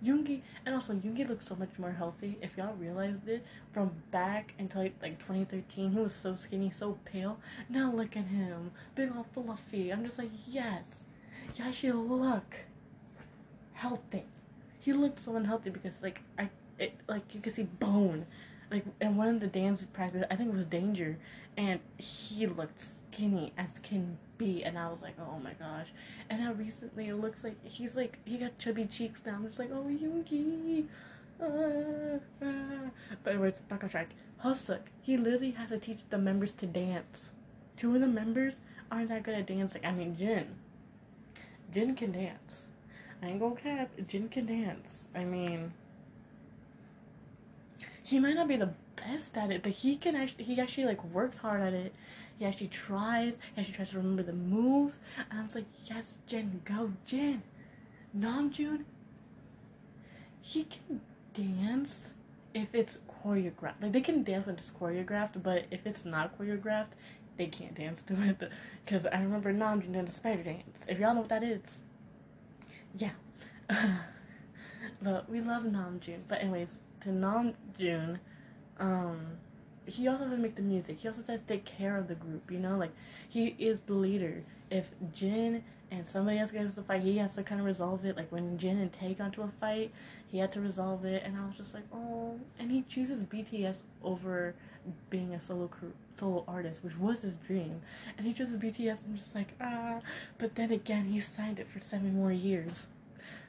Yoongi, 0.06 0.42
and 0.64 0.76
also 0.76 0.94
Yoongi 0.94 1.28
looks 1.28 1.48
so 1.48 1.56
much 1.56 1.72
more 1.80 1.94
healthy. 1.94 2.38
If 2.44 2.58
y'all 2.58 2.76
realized 2.76 3.28
it, 3.28 3.44
from 3.74 3.90
back 4.12 4.54
until 4.60 4.84
like 5.02 5.18
2013, 5.18 5.94
he 5.94 6.00
was 6.00 6.14
so 6.14 6.36
skinny, 6.36 6.70
so 6.70 7.00
pale. 7.04 7.40
Now 7.70 7.92
look 7.92 8.16
at 8.16 8.26
him, 8.26 8.70
big 8.94 9.12
all 9.18 9.26
fluffy. 9.34 9.92
I'm 9.92 10.06
just 10.06 10.20
like, 10.20 10.30
yes, 10.48 11.06
yeah, 11.56 11.72
she 11.72 11.92
look 11.92 12.58
healthy. 13.74 14.26
He 14.88 14.94
looked 14.94 15.20
so 15.20 15.36
unhealthy 15.36 15.70
because 15.70 16.02
like 16.02 16.22
I, 16.40 16.48
it 16.80 16.94
like 17.10 17.36
you 17.36 17.42
can 17.42 17.52
see 17.52 17.64
bone 17.64 18.26
like 18.72 18.86
in 19.02 19.18
one 19.18 19.28
of 19.28 19.42
the 19.42 19.48
dance 19.48 19.84
practice, 19.84 20.24
I 20.32 20.38
think 20.38 20.54
it 20.54 20.56
was 20.56 20.66
Danger, 20.66 21.18
and 21.58 21.82
he 21.98 22.48
looked 22.48 22.80
skinny 22.80 23.52
as 23.58 23.80
can 23.80 24.18
be, 24.38 24.64
and 24.64 24.80
I 24.80 24.90
was 24.90 25.02
like, 25.02 25.16
oh 25.20 25.40
my 25.40 25.52
gosh. 25.54 25.88
And 26.30 26.40
now 26.40 26.54
recently, 26.54 27.10
it 27.10 27.16
looks 27.16 27.44
like 27.44 27.58
he's 27.66 27.98
like 27.98 28.18
he 28.24 28.38
got 28.38 28.58
chubby 28.60 28.86
cheeks 28.86 29.26
now. 29.26 29.36
I'm 29.36 29.46
just 29.46 29.60
like, 29.60 29.72
oh 29.74 29.84
Yoongi. 29.84 30.86
Uh, 31.42 32.46
uh. 32.46 32.90
But 33.26 33.34
anyways, 33.34 33.60
back 33.68 33.84
on 33.84 33.90
track. 33.90 34.12
Hoseok, 34.42 34.84
he 35.02 35.18
literally 35.18 35.52
has 35.52 35.68
to 35.70 35.80
teach 35.80 36.00
the 36.10 36.18
members 36.18 36.54
to 36.54 36.66
dance. 36.66 37.32
Two 37.76 37.94
of 37.94 38.00
the 38.00 38.08
members 38.08 38.62
aren't 38.90 39.10
that 39.10 39.24
good 39.24 39.36
at 39.36 39.48
dancing. 39.48 39.86
I 39.86 39.92
mean, 39.92 40.16
Jin. 40.16 40.56
Jin 41.74 41.94
can 41.94 42.14
dance. 42.14 42.68
I 43.22 43.28
ain't 43.28 43.40
gonna 43.40 43.56
cap. 43.56 43.90
Jin 44.08 44.30
can 44.30 44.46
dance. 44.46 45.06
I 45.16 45.24
mean 45.24 45.74
he 48.08 48.20
might 48.20 48.36
not 48.36 48.48
be 48.48 48.56
the 48.56 48.70
best 48.96 49.38
at 49.38 49.52
it, 49.52 49.62
but 49.64 49.74
he 49.74 49.98
can 49.98 50.16
actually 50.16 50.46
he 50.46 50.60
actually 50.62 50.86
like 50.86 51.04
works 51.04 51.40
hard 51.40 51.62
at 51.62 51.74
it. 51.74 51.94
He 52.40 52.46
actually 52.46 52.68
tries. 52.68 53.40
He 53.54 53.62
actually 53.62 53.74
tries 53.74 53.90
to 53.92 53.98
remember 53.98 54.24
the 54.24 54.34
moves. 54.34 55.00
And 55.30 55.40
I 55.40 55.44
was 55.44 55.56
like, 55.56 55.66
yes, 55.86 56.20
Jin, 56.26 56.62
go, 56.64 56.94
Jin. 57.06 57.42
Namjoon, 58.18 58.86
he 60.42 60.64
can 60.64 61.02
dance 61.34 62.16
if 62.54 62.74
it's 62.74 63.00
choreographed. 63.24 63.82
Like 63.82 63.92
they 63.92 64.02
can 64.02 64.24
dance 64.24 64.46
when 64.46 64.56
it's 64.56 64.72
choreographed, 64.72 65.44
but 65.44 65.66
if 65.70 65.86
it's 65.86 66.06
not 66.06 66.38
choreographed, 66.38 66.96
they 67.36 67.48
can't 67.48 67.76
dance 67.76 68.02
to 68.04 68.14
it. 68.22 68.52
Because 68.86 69.06
I 69.06 69.22
remember 69.22 69.54
Namjoon 69.54 69.92
doing 69.92 70.06
the 70.06 70.12
spider 70.14 70.44
dance. 70.44 70.86
If 70.88 71.00
y'all 71.00 71.14
know 71.14 71.20
what 71.20 71.30
that 71.30 71.44
is, 71.44 71.82
yeah. 72.98 73.12
but 75.02 75.30
we 75.30 75.42
love 75.42 75.64
Namjoon. 75.64 76.20
But 76.28 76.42
anyways, 76.42 76.80
to 77.02 77.10
Namjoon, 77.10 78.20
um, 78.80 79.38
he 79.88 80.08
also 80.08 80.30
to 80.30 80.38
make 80.38 80.56
the 80.56 80.62
music. 80.62 80.98
He 81.00 81.08
also 81.08 81.24
has 81.32 81.42
to 81.42 81.48
take 81.48 81.66
care 81.66 81.98
of 81.98 82.08
the 82.08 82.16
group. 82.16 82.52
You 82.52 82.60
know, 82.60 82.78
like 82.78 82.92
he 83.28 83.56
is 83.58 83.82
the 83.82 83.94
leader. 83.94 84.44
If 84.70 84.90
Jin 85.14 85.64
and 85.90 86.06
somebody 86.06 86.38
else 86.40 86.52
gets 86.52 86.76
to 86.76 86.84
fight, 86.84 87.02
he 87.02 87.18
has 87.18 87.34
to 87.36 87.44
kind 87.44 87.62
of 87.62 87.66
resolve 87.66 88.06
it. 88.06 88.18
Like 88.18 88.32
when 88.32 88.58
Jin 88.58 88.80
and 88.80 88.92
Tae 88.92 89.14
got 89.14 89.34
to 89.34 89.44
a 89.44 89.52
fight, 89.60 89.92
he 90.28 90.40
had 90.40 90.52
to 90.52 90.62
resolve 90.62 91.06
it, 91.06 91.24
and 91.26 91.38
I 91.38 91.46
was 91.46 91.56
just 91.56 91.74
like, 91.74 91.86
oh. 91.94 92.38
And 92.60 92.70
he 92.70 92.82
chooses 92.84 93.24
BTS 93.24 93.80
over 94.04 94.56
being 95.10 95.34
a 95.34 95.40
solo 95.40 95.68
crew, 95.68 95.94
solo 96.16 96.44
artist, 96.48 96.84
which 96.84 96.98
was 96.98 97.22
his 97.22 97.36
dream. 97.36 97.82
And 98.18 98.28
he 98.28 98.34
chooses 98.34 98.58
BTS. 98.58 99.06
I'm 99.06 99.16
just 99.16 99.34
like, 99.34 99.54
ah. 99.62 100.02
But 100.38 100.56
then 100.56 100.72
again, 100.72 101.06
he 101.06 101.22
signed 101.22 101.60
it 101.60 101.70
for 101.70 101.80
seven 101.80 102.16
more 102.16 102.34
years, 102.34 102.88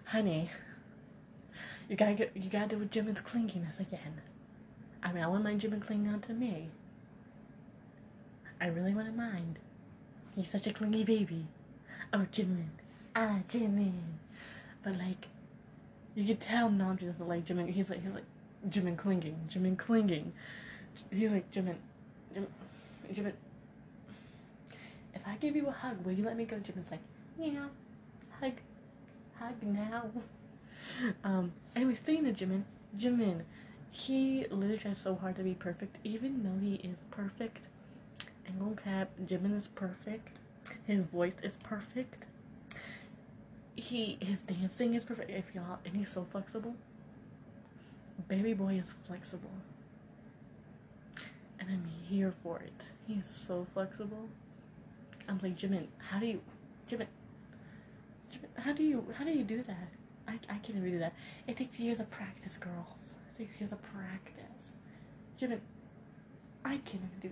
honey. 0.04 0.50
You 1.88 1.97
gotta 1.97 2.14
get, 2.14 2.33
you 2.37 2.49
gotta 2.49 2.68
do 2.68 2.78
with 2.78 2.92
Jimin's 2.92 3.21
clinginess 3.21 3.80
again. 3.80 4.21
I 5.02 5.12
mean, 5.12 5.23
I 5.23 5.26
wouldn't 5.26 5.45
mind 5.45 5.61
Jimin 5.61 5.81
clinging 5.81 6.12
on 6.12 6.21
to 6.23 6.33
me. 6.33 6.69
I 8.61 8.67
really 8.67 8.93
wouldn't 8.93 9.17
mind. 9.17 9.59
He's 10.35 10.50
such 10.50 10.67
a 10.67 10.73
clingy 10.73 11.05
baby. 11.05 11.47
Oh, 12.12 12.26
Jimin. 12.33 12.69
Ah, 13.14 13.40
Jimin. 13.49 13.93
But 14.83 14.99
like, 14.99 15.28
you 16.14 16.26
could 16.26 16.40
tell 16.40 16.69
Namjoon 16.69 17.07
doesn't 17.07 17.28
like 17.28 17.45
Jimin. 17.45 17.71
He's 17.71 17.90
like, 17.90 18.02
he's 18.02 18.12
like, 18.12 18.25
Jimin 18.69 18.97
clinging, 18.97 19.37
Jimin 19.49 19.76
clinging. 19.76 20.33
He's 21.11 21.31
like, 21.31 21.50
Jimin, 21.52 21.76
Jimin, 22.35 22.47
Jimin. 23.12 23.33
If 25.14 25.26
I 25.26 25.37
give 25.37 25.55
you 25.55 25.69
a 25.69 25.71
hug, 25.71 26.05
will 26.05 26.12
you 26.12 26.25
let 26.25 26.37
me 26.37 26.45
go? 26.45 26.57
Jimin's 26.57 26.90
like, 26.90 27.00
yeah, 27.38 27.67
hug, 28.40 28.55
hug 29.38 29.62
now. 29.62 30.11
um, 31.25 31.52
anyway, 31.76 31.95
speaking 31.95 32.26
of 32.28 32.35
Jimin, 32.37 32.62
Jimin, 32.99 33.43
he 33.90 34.47
literally 34.50 34.78
tries 34.78 34.99
so 34.99 35.14
hard 35.14 35.37
to 35.37 35.42
be 35.42 35.54
perfect, 35.54 35.99
even 36.04 36.42
though 36.42 36.61
he 36.61 36.76
is 36.76 37.00
perfect. 37.11 37.68
And 38.47 38.59
go 38.59 38.80
cap, 38.83 39.11
Jimin 39.25 39.54
is 39.54 39.68
perfect. 39.68 40.37
His 40.87 41.00
voice 41.04 41.35
is 41.42 41.59
perfect. 41.59 42.25
He 43.76 44.18
his 44.21 44.40
dancing 44.40 44.95
is 44.95 45.04
perfect. 45.04 45.30
If 45.30 45.54
y'all 45.54 45.78
and 45.85 45.97
he's 45.97 46.11
so 46.11 46.25
flexible. 46.25 46.75
Baby 48.26 48.52
boy 48.52 48.75
is 48.75 48.95
flexible. 49.07 49.50
And 51.61 51.68
I'm 51.71 51.85
here 52.09 52.35
for 52.42 52.59
it. 52.61 52.85
He's 53.07 53.26
so 53.26 53.66
flexible. 53.73 54.28
I'm 55.28 55.38
like, 55.42 55.57
Jimin, 55.59 55.87
how 55.99 56.18
do 56.18 56.26
you, 56.26 56.40
Jimin, 56.88 57.07
Jimin, 58.33 58.62
how 58.62 58.73
do 58.73 58.83
you, 58.83 59.04
how 59.16 59.25
do 59.25 59.30
you 59.30 59.45
do 59.45 59.62
that? 59.62 59.88
I, 60.26 60.35
I 60.49 60.59
can't 60.59 60.78
even 60.78 60.90
do 60.90 60.99
that. 61.00 61.14
It 61.47 61.57
takes 61.57 61.78
years 61.78 62.00
of 62.00 62.11
practice, 62.11 62.57
girls. 62.57 63.14
Takes 63.38 63.61
years 63.61 63.73
of 63.73 63.80
practice. 63.83 64.76
Jimin, 65.40 65.61
I 66.64 66.78
can't 66.78 67.04
even 67.04 67.21
do. 67.23 67.30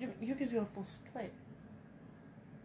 Jimin, 0.00 0.14
you 0.26 0.36
can 0.36 0.48
do 0.48 0.60
a 0.60 0.64
full 0.64 0.84
split. 0.84 1.32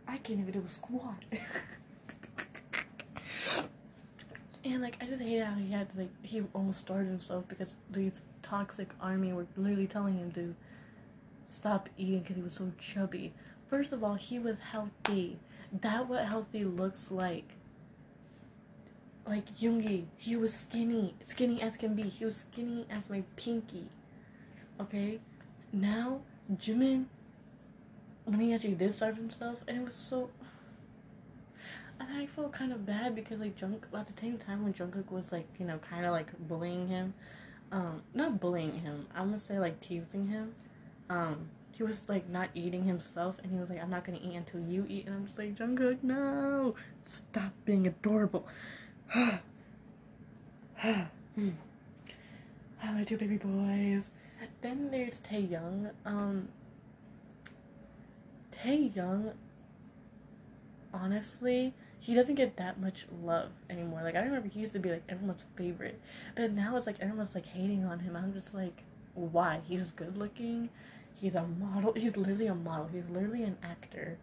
I 0.07 0.17
can't 0.17 0.39
even 0.39 0.51
do 0.51 0.63
a 0.63 0.69
squat. 0.69 1.25
and 4.63 4.83
like, 4.83 4.97
I 5.01 5.07
just 5.07 5.23
hate 5.23 5.41
how 5.41 5.55
he 5.55 5.71
had 5.71 5.89
to, 5.91 6.01
like 6.01 6.11
he 6.21 6.43
almost 6.53 6.81
starved 6.81 7.09
himself 7.09 7.47
because 7.47 7.75
these 7.89 8.21
toxic 8.43 8.89
army 9.01 9.33
were 9.33 9.47
literally 9.55 9.87
telling 9.87 10.17
him 10.17 10.31
to 10.33 10.53
stop 11.45 11.89
eating 11.97 12.19
because 12.19 12.35
he 12.35 12.43
was 12.43 12.53
so 12.53 12.71
chubby. 12.79 13.33
First 13.67 13.91
of 13.91 14.03
all, 14.03 14.13
he 14.15 14.37
was 14.37 14.59
healthy. 14.59 15.39
That 15.81 16.07
what 16.07 16.25
healthy 16.25 16.63
looks 16.63 17.09
like. 17.09 17.53
Like 19.25 19.55
Yoongi, 19.57 20.05
he 20.17 20.35
was 20.35 20.53
skinny, 20.53 21.13
skinny 21.23 21.61
as 21.61 21.77
can 21.77 21.95
be. 21.95 22.03
He 22.03 22.25
was 22.25 22.37
skinny 22.37 22.85
as 22.89 23.09
my 23.09 23.23
pinky. 23.37 23.87
Okay, 24.81 25.19
now 25.71 26.21
Jimin, 26.53 27.05
when 28.25 28.39
he 28.39 28.53
actually 28.53 28.73
did 28.73 28.93
starve 28.93 29.15
himself, 29.17 29.59
and 29.67 29.77
it 29.77 29.85
was 29.85 29.95
so. 29.95 30.29
And 31.99 32.09
I 32.17 32.25
felt 32.25 32.51
kind 32.51 32.73
of 32.73 32.85
bad 32.85 33.15
because 33.15 33.39
like 33.39 33.55
Junk 33.55 33.85
at 33.95 34.07
the 34.07 34.13
same 34.21 34.37
time 34.37 34.63
when 34.63 34.73
Jungkook 34.73 35.09
was 35.11 35.31
like 35.31 35.47
you 35.57 35.65
know 35.65 35.77
kind 35.77 36.05
of 36.05 36.11
like 36.11 36.27
bullying 36.47 36.87
him, 36.87 37.13
um 37.71 38.01
not 38.13 38.39
bullying 38.41 38.79
him 38.79 39.05
I'm 39.15 39.27
gonna 39.27 39.39
say 39.39 39.59
like 39.59 39.79
teasing 39.79 40.27
him, 40.27 40.53
um 41.09 41.49
he 41.71 41.83
was 41.83 42.09
like 42.09 42.29
not 42.29 42.49
eating 42.53 42.83
himself 42.83 43.35
and 43.41 43.51
he 43.51 43.57
was 43.59 43.69
like 43.69 43.81
I'm 43.81 43.89
not 43.89 44.03
gonna 44.03 44.19
eat 44.21 44.35
until 44.35 44.59
you 44.61 44.85
eat 44.89 45.05
and 45.05 45.15
I'm 45.15 45.25
just 45.25 45.39
like 45.39 45.55
Jungkook 45.55 46.03
no 46.03 46.75
stop 47.07 47.53
being 47.65 47.87
adorable. 47.87 48.47
My 49.13 49.39
two 53.05 53.17
baby 53.17 53.37
boys. 53.37 54.09
Then 54.61 54.89
there's 54.91 55.19
Taehyung. 55.19 55.91
Um, 56.05 56.47
Taehyung, 58.51 59.33
honestly, 60.93 61.73
he 61.99 62.13
doesn't 62.13 62.35
get 62.35 62.57
that 62.57 62.79
much 62.79 63.05
love 63.23 63.49
anymore. 63.69 64.01
Like 64.03 64.15
I 64.15 64.23
remember 64.23 64.47
he 64.47 64.61
used 64.61 64.73
to 64.73 64.79
be 64.79 64.89
like 64.89 65.03
everyone's 65.09 65.45
favorite, 65.55 65.99
but 66.35 66.51
now 66.51 66.75
it's 66.75 66.87
like 66.87 66.99
everyone's 66.99 67.35
like 67.35 67.45
hating 67.45 67.85
on 67.85 67.99
him. 67.99 68.15
I'm 68.15 68.33
just 68.33 68.53
like, 68.53 68.83
why? 69.15 69.61
He's 69.67 69.91
good 69.91 70.17
looking. 70.17 70.69
He's 71.15 71.35
a 71.35 71.43
model. 71.43 71.93
He's 71.93 72.17
literally 72.17 72.47
a 72.47 72.55
model. 72.55 72.89
He's 72.91 73.09
literally 73.09 73.43
an 73.43 73.57
actor. 73.63 74.17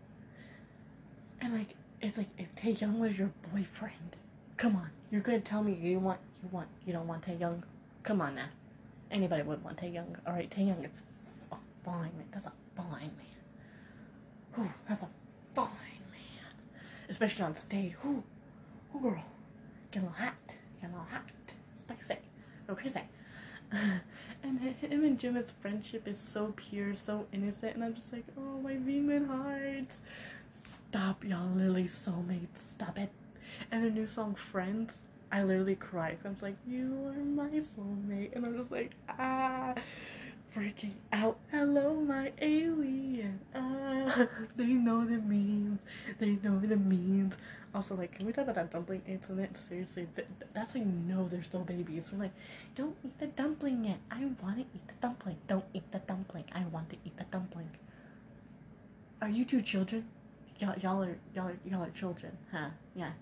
And 1.40 1.54
like, 1.54 1.74
it's 2.02 2.18
like 2.18 2.28
if 2.36 2.54
Taehyung 2.54 2.98
was 2.98 3.18
your 3.18 3.30
boyfriend, 3.52 4.16
come 4.60 4.76
on, 4.76 4.90
you're 5.10 5.22
gonna 5.22 5.40
tell 5.40 5.62
me 5.62 5.72
you 5.72 5.98
want 5.98 6.20
you 6.42 6.48
want 6.52 6.68
you 6.86 6.92
don't 6.92 7.08
want 7.08 7.22
Taehyung. 7.22 7.62
Come 8.02 8.20
on 8.20 8.34
now. 8.34 8.50
Anybody 9.10 9.42
would 9.42 9.64
want 9.64 9.78
Taehyung. 9.78 10.18
All 10.26 10.34
right, 10.34 10.50
Taehyung 10.50 10.84
is 10.84 11.00
a 11.50 11.56
fine 11.82 12.12
man. 12.18 12.26
That's 12.30 12.44
a 12.44 12.52
fine 12.76 13.10
man. 13.16 14.54
Whew, 14.54 14.70
that's 14.86 15.02
a 15.02 15.08
fine 15.54 16.04
man. 16.12 16.52
Especially 17.08 17.42
on 17.42 17.54
stage. 17.54 17.94
Whew, 18.02 18.22
whew 18.92 19.00
girl. 19.00 19.24
Get 19.92 20.02
a 20.02 20.06
little 20.06 20.18
hot. 20.18 20.34
Get 20.46 20.90
a 20.90 20.92
little 20.92 21.06
hot. 21.10 21.22
Spicy. 21.74 22.20
Go 22.66 22.74
crazy. 22.74 23.00
and 23.72 24.60
him 24.60 25.04
and 25.04 25.18
Jimin's 25.18 25.52
friendship 25.62 26.06
is 26.06 26.18
so 26.18 26.52
pure, 26.54 26.94
so 26.94 27.26
innocent, 27.32 27.76
and 27.76 27.84
I'm 27.84 27.94
just 27.94 28.12
like, 28.12 28.24
oh 28.36 28.60
my 28.60 28.74
Vmin 28.74 29.24
hearts. 29.24 30.00
Stop, 30.50 31.24
y'all 31.24 31.48
literally 31.48 31.84
soulmates. 31.84 32.58
Stop 32.58 32.98
it. 32.98 33.10
And 33.70 33.84
their 33.84 33.90
new 33.90 34.06
song 34.06 34.34
Friends 34.34 35.00
I 35.32 35.42
literally 35.42 35.76
cried. 35.76 36.18
So 36.20 36.28
I'm 36.28 36.34
just 36.34 36.42
like, 36.42 36.56
you 36.66 37.06
are 37.06 37.24
my 37.24 37.50
soulmate. 37.60 38.34
And 38.34 38.44
I'm 38.44 38.56
just 38.56 38.72
like, 38.72 38.92
ah, 39.08 39.74
freaking 40.56 40.94
out. 41.12 41.38
Hello, 41.52 41.94
my 41.94 42.32
alien. 42.40 43.40
Ah, 43.54 44.26
they 44.56 44.66
know 44.66 45.04
the 45.04 45.18
memes. 45.18 45.82
They 46.18 46.30
know 46.42 46.58
the 46.58 46.76
memes. 46.76 47.36
Also, 47.72 47.94
like, 47.94 48.12
can 48.12 48.26
we 48.26 48.32
talk 48.32 48.42
about 48.44 48.56
that 48.56 48.72
dumpling 48.72 49.02
incident? 49.06 49.56
Seriously, 49.56 50.08
th- 50.16 50.26
th- 50.40 50.50
that's 50.52 50.74
you 50.74 50.84
know 50.84 51.28
they're 51.28 51.44
still 51.44 51.60
babies. 51.60 52.10
We're 52.12 52.18
like, 52.18 52.32
don't 52.74 52.96
eat 53.04 53.16
the 53.20 53.28
dumpling 53.28 53.84
yet. 53.84 53.98
I 54.10 54.24
want 54.42 54.56
to 54.56 54.62
eat 54.62 54.88
the 54.88 54.94
dumpling. 55.00 55.36
Don't 55.46 55.64
eat 55.72 55.92
the 55.92 56.00
dumpling. 56.00 56.44
I 56.52 56.64
want 56.64 56.90
to 56.90 56.96
eat 57.04 57.16
the 57.16 57.24
dumpling. 57.30 57.70
Are 59.22 59.28
you 59.28 59.44
two 59.44 59.62
children? 59.62 60.08
Y'all, 60.58 60.76
y'all 60.80 61.04
are 61.04 61.16
y'all 61.36 61.46
are, 61.46 61.58
y'all 61.64 61.84
are 61.84 61.90
children, 61.90 62.36
huh? 62.50 62.70
Yeah. 62.96 63.12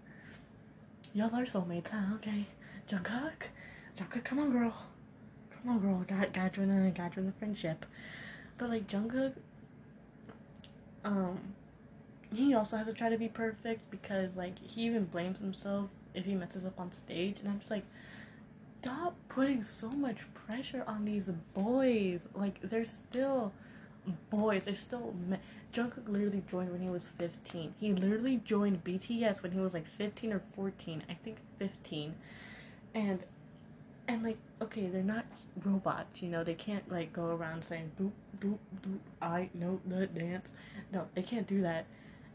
Y'all 1.14 1.34
are 1.34 1.44
soulmates, 1.44 1.90
huh? 1.90 2.14
Okay. 2.16 2.46
Jungkook? 2.88 3.48
Jungkook, 3.96 4.24
come 4.24 4.38
on, 4.38 4.50
girl. 4.50 4.74
Come 5.50 5.72
on, 5.72 5.78
girl. 5.80 6.04
Got, 6.06 6.32
got 6.32 6.52
join 6.52 6.68
the, 6.68 6.90
got 6.90 7.14
join 7.14 7.26
the 7.26 7.32
friendship. 7.32 7.86
But, 8.58 8.70
like, 8.70 8.86
Jungkook, 8.86 9.34
um, 11.04 11.38
he 12.34 12.54
also 12.54 12.76
has 12.76 12.86
to 12.86 12.92
try 12.92 13.08
to 13.08 13.16
be 13.18 13.28
perfect 13.28 13.90
because, 13.90 14.36
like, 14.36 14.58
he 14.58 14.82
even 14.82 15.04
blames 15.06 15.40
himself 15.40 15.88
if 16.14 16.24
he 16.24 16.34
messes 16.34 16.64
up 16.64 16.78
on 16.78 16.92
stage. 16.92 17.40
And 17.40 17.48
I'm 17.48 17.58
just 17.58 17.70
like, 17.70 17.84
stop 18.82 19.16
putting 19.28 19.62
so 19.62 19.90
much 19.90 20.22
pressure 20.34 20.84
on 20.86 21.04
these 21.04 21.28
boys. 21.54 22.28
Like, 22.34 22.60
they're 22.60 22.84
still 22.84 23.52
boys. 24.30 24.66
They're 24.66 24.76
still. 24.76 25.14
Jungkook 25.72 26.08
literally 26.08 26.42
joined 26.50 26.70
when 26.70 26.80
he 26.80 26.88
was 26.88 27.08
15. 27.08 27.74
He 27.78 27.92
literally 27.92 28.40
joined 28.44 28.84
BTS 28.84 29.42
when 29.42 29.52
he 29.52 29.60
was 29.60 29.74
like 29.74 29.86
15 29.86 30.32
or 30.32 30.40
14. 30.40 31.04
I 31.08 31.14
think 31.14 31.38
15. 31.58 32.14
And 32.94 33.20
and 34.08 34.22
like 34.24 34.38
okay, 34.60 34.86
they're 34.86 35.02
not 35.02 35.26
robots, 35.64 36.22
you 36.22 36.28
know. 36.28 36.42
They 36.42 36.54
can't 36.54 36.90
like 36.90 37.12
go 37.12 37.26
around 37.26 37.62
saying 37.62 37.92
boop 38.00 38.12
boop 38.40 38.58
boop 38.82 38.98
I 39.20 39.50
know 39.54 39.80
the 39.86 40.06
dance. 40.06 40.52
No, 40.92 41.06
they 41.14 41.22
can't 41.22 41.46
do 41.46 41.60
that. 41.62 41.86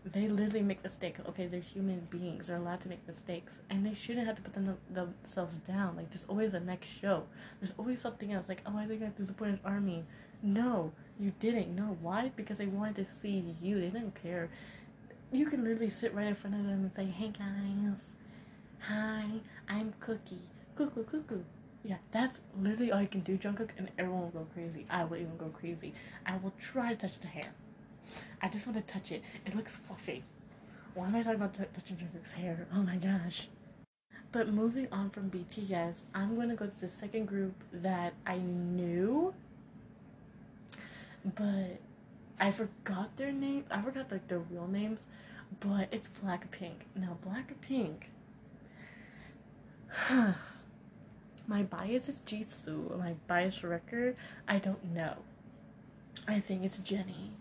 They 0.06 0.28
literally 0.28 0.62
make 0.62 0.84
mistakes. 0.84 1.22
Okay, 1.30 1.48
they're 1.48 1.62
human 1.62 2.02
beings. 2.10 2.48
They're 2.48 2.58
allowed 2.58 2.82
to 2.82 2.90
make 2.90 3.06
mistakes, 3.08 3.62
and 3.70 3.86
they 3.86 3.94
shouldn't 3.94 4.28
have 4.28 4.36
to 4.36 4.42
put 4.42 4.54
them, 4.54 4.78
themselves 4.92 5.58
down. 5.58 5.96
Like 5.96 6.12
there's 6.12 6.26
always 6.26 6.54
a 6.54 6.60
next 6.60 6.90
show. 6.90 7.24
There's 7.60 7.74
always 7.78 8.00
something 8.00 8.32
else. 8.32 8.48
Like 8.48 8.62
oh, 8.66 8.78
I 8.78 8.86
think 8.86 9.02
I 9.02 9.12
disappointed 9.16 9.60
Army. 9.66 10.04
No, 10.44 10.92
you 11.20 11.34
didn't. 11.40 11.76
No, 11.76 11.98
why? 12.02 12.32
Because 12.36 12.58
they 12.58 12.66
wanted 12.66 12.96
to 12.96 13.06
see 13.06 13.56
you. 13.62 13.80
They 13.80 13.90
didn't 13.90 14.22
care. 14.22 14.50
You 15.32 15.46
can 15.46 15.64
literally 15.64 15.90
sit 15.90 16.14
right 16.14 16.28
in 16.28 16.36
front 16.36 16.56
of 16.56 16.64
them 16.64 16.84
and 16.84 16.94
say, 16.94 17.06
"Hey 17.06 17.30
guys, 17.30 18.14
hi, 18.80 19.26
I'm 19.68 19.94
Cookie, 20.00 20.50
cuckoo, 20.76 21.04
cuckoo." 21.04 21.44
Yeah, 21.84 21.98
that's 22.12 22.40
literally 22.58 22.92
all 22.92 23.02
you 23.02 23.08
can 23.08 23.22
do, 23.22 23.38
Jungkook, 23.38 23.70
and 23.78 23.90
everyone 23.98 24.22
will 24.22 24.30
go 24.30 24.48
crazy. 24.54 24.86
I 24.90 25.04
will 25.04 25.18
even 25.18 25.36
go 25.38 25.48
crazy. 25.48 25.94
I 26.26 26.38
will 26.38 26.54
try 26.60 26.94
to 26.94 26.96
touch 26.96 27.20
the 27.20 27.28
hair. 27.28 27.52
I 28.42 28.48
just 28.48 28.66
want 28.66 28.78
to 28.78 28.94
touch 28.94 29.12
it. 29.12 29.22
It 29.46 29.56
looks 29.56 29.76
fluffy. 29.76 30.24
Why 30.94 31.08
am 31.08 31.16
I 31.16 31.24
talking 31.24 31.36
about 31.36 31.56
t- 31.56 31.64
touching 31.74 31.98
Jungkook's 31.98 32.34
hair? 32.34 32.68
Oh 32.74 32.84
my 32.84 32.98
gosh. 32.98 33.50
But 34.32 34.48
moving 34.50 34.88
on 34.92 35.10
from 35.10 35.30
BTS, 35.30 36.04
I'm 36.14 36.36
gonna 36.36 36.56
go 36.56 36.68
to 36.68 36.82
the 36.82 36.88
second 36.88 37.26
group 37.26 37.54
that 37.72 38.14
I 38.26 38.38
knew 38.38 39.34
but 41.24 41.80
I 42.40 42.52
forgot 42.52 43.16
their 43.18 43.32
name. 43.32 43.66
I 43.72 43.82
forgot 43.82 44.12
like 44.12 44.28
their 44.28 44.40
real 44.40 44.68
names, 44.68 45.06
but 45.60 45.88
it's 45.92 46.10
Blackpink. 46.24 46.86
Now 46.96 47.18
Blackpink. 47.26 48.04
my 51.48 51.64
bias 51.64 52.10
is 52.10 52.22
Jisoo. 52.26 52.98
My 52.98 53.14
bias 53.28 53.64
wrecker, 53.64 54.16
I 54.48 54.60
don't 54.60 54.84
know. 54.94 55.16
I 56.28 56.40
think 56.40 56.64
it's 56.64 56.78
Jennie. 56.80 57.32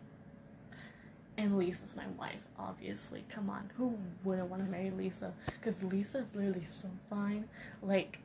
And 1.38 1.56
Lisa's 1.56 1.96
my 1.96 2.06
wife, 2.18 2.42
obviously. 2.58 3.24
Come 3.30 3.48
on, 3.48 3.70
who 3.76 3.96
wouldn't 4.22 4.48
want 4.48 4.64
to 4.64 4.70
marry 4.70 4.90
Lisa? 4.90 5.32
Because 5.46 5.82
Lisa 5.82 6.18
is 6.18 6.34
literally 6.34 6.64
so 6.64 6.88
fine. 7.08 7.48
Like, 7.82 8.18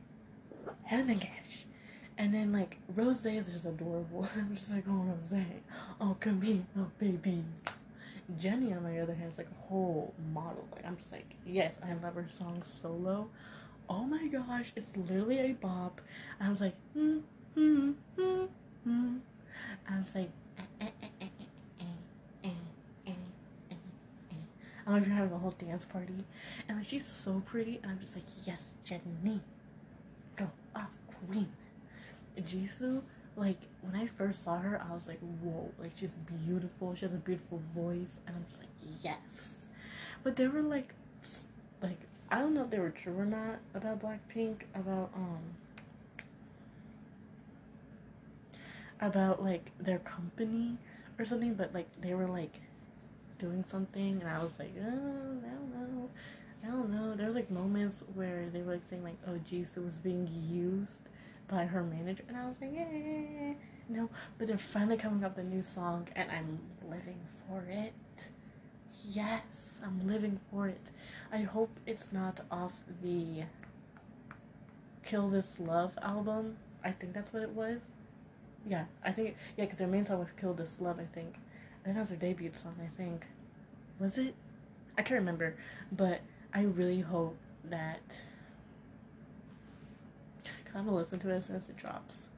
oh 0.92 1.02
my 1.04 1.14
gosh. 1.14 1.64
And 2.18 2.34
then 2.34 2.52
like 2.52 2.76
Rose 2.96 3.24
is 3.24 3.46
just 3.46 3.64
adorable. 3.64 4.28
I'm 4.36 4.54
just 4.56 4.72
like, 4.72 4.84
oh 4.88 4.92
Rose, 4.92 5.32
oh 6.00 6.16
come 6.18 6.42
here, 6.42 6.62
oh 6.76 6.90
baby. 6.98 7.44
Jennie 8.38 8.74
on 8.74 8.84
the 8.84 9.00
other 9.00 9.14
hand 9.14 9.30
is 9.30 9.38
like 9.38 9.46
a 9.46 9.68
whole 9.68 10.12
model. 10.34 10.66
Like 10.74 10.84
I'm 10.84 10.96
just 10.96 11.12
like, 11.12 11.36
yes, 11.46 11.78
I 11.82 11.94
love 12.04 12.14
her 12.16 12.26
song 12.28 12.62
solo. 12.64 13.28
Oh 13.88 14.04
my 14.04 14.26
gosh, 14.26 14.72
it's 14.76 14.96
literally 14.96 15.38
a 15.38 15.52
bop. 15.52 16.00
I 16.40 16.50
was 16.50 16.60
like, 16.60 16.74
hmm, 16.92 17.18
hmm, 17.54 17.92
hmm, 18.16 18.44
hmm. 18.84 19.16
I 19.88 19.98
was 19.98 20.14
like, 20.14 20.30
eh, 20.58 20.64
eh, 20.82 21.06
eh, 21.22 21.24
I'm 24.86 24.94
like 24.94 25.06
having 25.06 25.32
a 25.32 25.38
whole 25.38 25.54
dance 25.58 25.84
party, 25.84 26.24
and 26.68 26.78
like 26.78 26.86
she's 26.86 27.06
so 27.06 27.42
pretty, 27.46 27.78
and 27.82 27.92
I'm 27.92 28.00
just 28.00 28.14
like, 28.14 28.24
yes, 28.44 28.74
Jennie, 28.84 29.40
go 30.36 30.50
off, 30.74 30.96
queen. 31.28 31.48
Jisoo 32.38 33.02
like 33.38 33.58
when 33.82 33.94
I 33.94 34.06
first 34.06 34.42
saw 34.42 34.58
her, 34.58 34.82
I 34.90 34.92
was 34.92 35.06
like, 35.06 35.20
whoa, 35.42 35.70
like 35.78 35.92
she's 35.98 36.14
beautiful. 36.44 36.94
She 36.94 37.02
has 37.02 37.14
a 37.14 37.18
beautiful 37.18 37.62
voice, 37.74 38.18
and 38.26 38.36
I'm 38.36 38.44
just 38.48 38.60
like, 38.60 38.68
yes. 39.00 39.68
But 40.24 40.36
they 40.36 40.48
were 40.48 40.60
like, 40.60 40.92
like 41.80 42.00
I 42.30 42.40
don't 42.40 42.54
know 42.54 42.64
if 42.64 42.70
they 42.70 42.80
were 42.80 42.90
true 42.90 43.16
or 43.16 43.24
not 43.24 43.60
about 43.74 44.02
Blackpink 44.02 44.62
about 44.74 45.10
um 45.14 45.38
about 49.00 49.42
like 49.42 49.70
their 49.78 50.00
company 50.00 50.76
or 51.18 51.24
something, 51.24 51.54
but 51.54 51.72
like 51.72 51.88
they 52.00 52.14
were 52.14 52.26
like 52.26 52.60
doing 53.38 53.64
something, 53.64 54.20
and 54.20 54.28
I 54.28 54.40
was 54.40 54.58
like, 54.58 54.72
oh, 54.80 54.82
I 54.82 55.50
don't 55.50 55.70
know. 55.72 56.10
I 56.64 56.66
don't 56.66 56.90
know. 56.90 57.14
There 57.14 57.26
was 57.26 57.36
like 57.36 57.52
moments 57.52 58.02
where 58.14 58.48
they 58.52 58.62
were 58.62 58.72
like 58.72 58.84
saying 58.84 59.04
like, 59.04 59.16
"Oh, 59.28 59.38
Jisoo 59.48 59.84
was 59.84 59.96
being 59.96 60.28
used 60.50 61.02
by 61.48 61.64
her 61.66 61.82
manager," 61.82 62.24
and 62.28 62.36
I 62.36 62.46
was 62.46 62.60
like, 62.60 62.72
"Yeah, 62.74 63.54
no." 63.88 64.10
But 64.36 64.46
they're 64.46 64.58
finally 64.58 64.96
coming 64.96 65.24
up 65.24 65.36
with 65.36 65.46
a 65.46 65.48
new 65.48 65.62
song, 65.62 66.08
and 66.14 66.30
I'm 66.30 66.60
living 66.88 67.20
for 67.46 67.64
it. 67.68 68.28
Yes, 69.04 69.80
I'm 69.84 70.06
living 70.06 70.38
for 70.50 70.68
it. 70.68 70.90
I 71.32 71.38
hope 71.38 71.70
it's 71.86 72.12
not 72.12 72.40
off 72.50 72.72
the 73.02 73.44
Kill 75.04 75.28
This 75.28 75.58
Love 75.58 75.98
album. 76.02 76.56
I 76.84 76.92
think 76.92 77.14
that's 77.14 77.32
what 77.32 77.42
it 77.42 77.50
was. 77.50 77.80
Yeah, 78.66 78.84
I 79.02 79.10
think 79.12 79.36
yeah, 79.56 79.64
because 79.64 79.78
their 79.78 79.88
main 79.88 80.04
song 80.04 80.18
was 80.18 80.30
"Kill 80.32 80.54
This 80.54 80.80
Love." 80.80 80.98
I 81.00 81.04
think. 81.04 81.34
I 81.80 81.84
think 81.84 81.94
that 81.96 82.00
was 82.00 82.10
their 82.10 82.18
debut 82.18 82.50
song. 82.54 82.74
I 82.84 82.88
think. 82.88 83.26
Was 83.98 84.18
it? 84.18 84.34
I 84.98 85.02
can't 85.02 85.20
remember, 85.20 85.56
but 85.92 86.20
I 86.52 86.62
really 86.62 87.00
hope 87.00 87.36
that. 87.64 88.18
I'm 90.74 90.84
gonna 90.84 90.96
listen 90.96 91.18
to 91.20 91.30
it 91.30 91.36
as 91.36 91.46
soon 91.46 91.56
as 91.56 91.68
it 91.68 91.76
drops. 91.76 92.28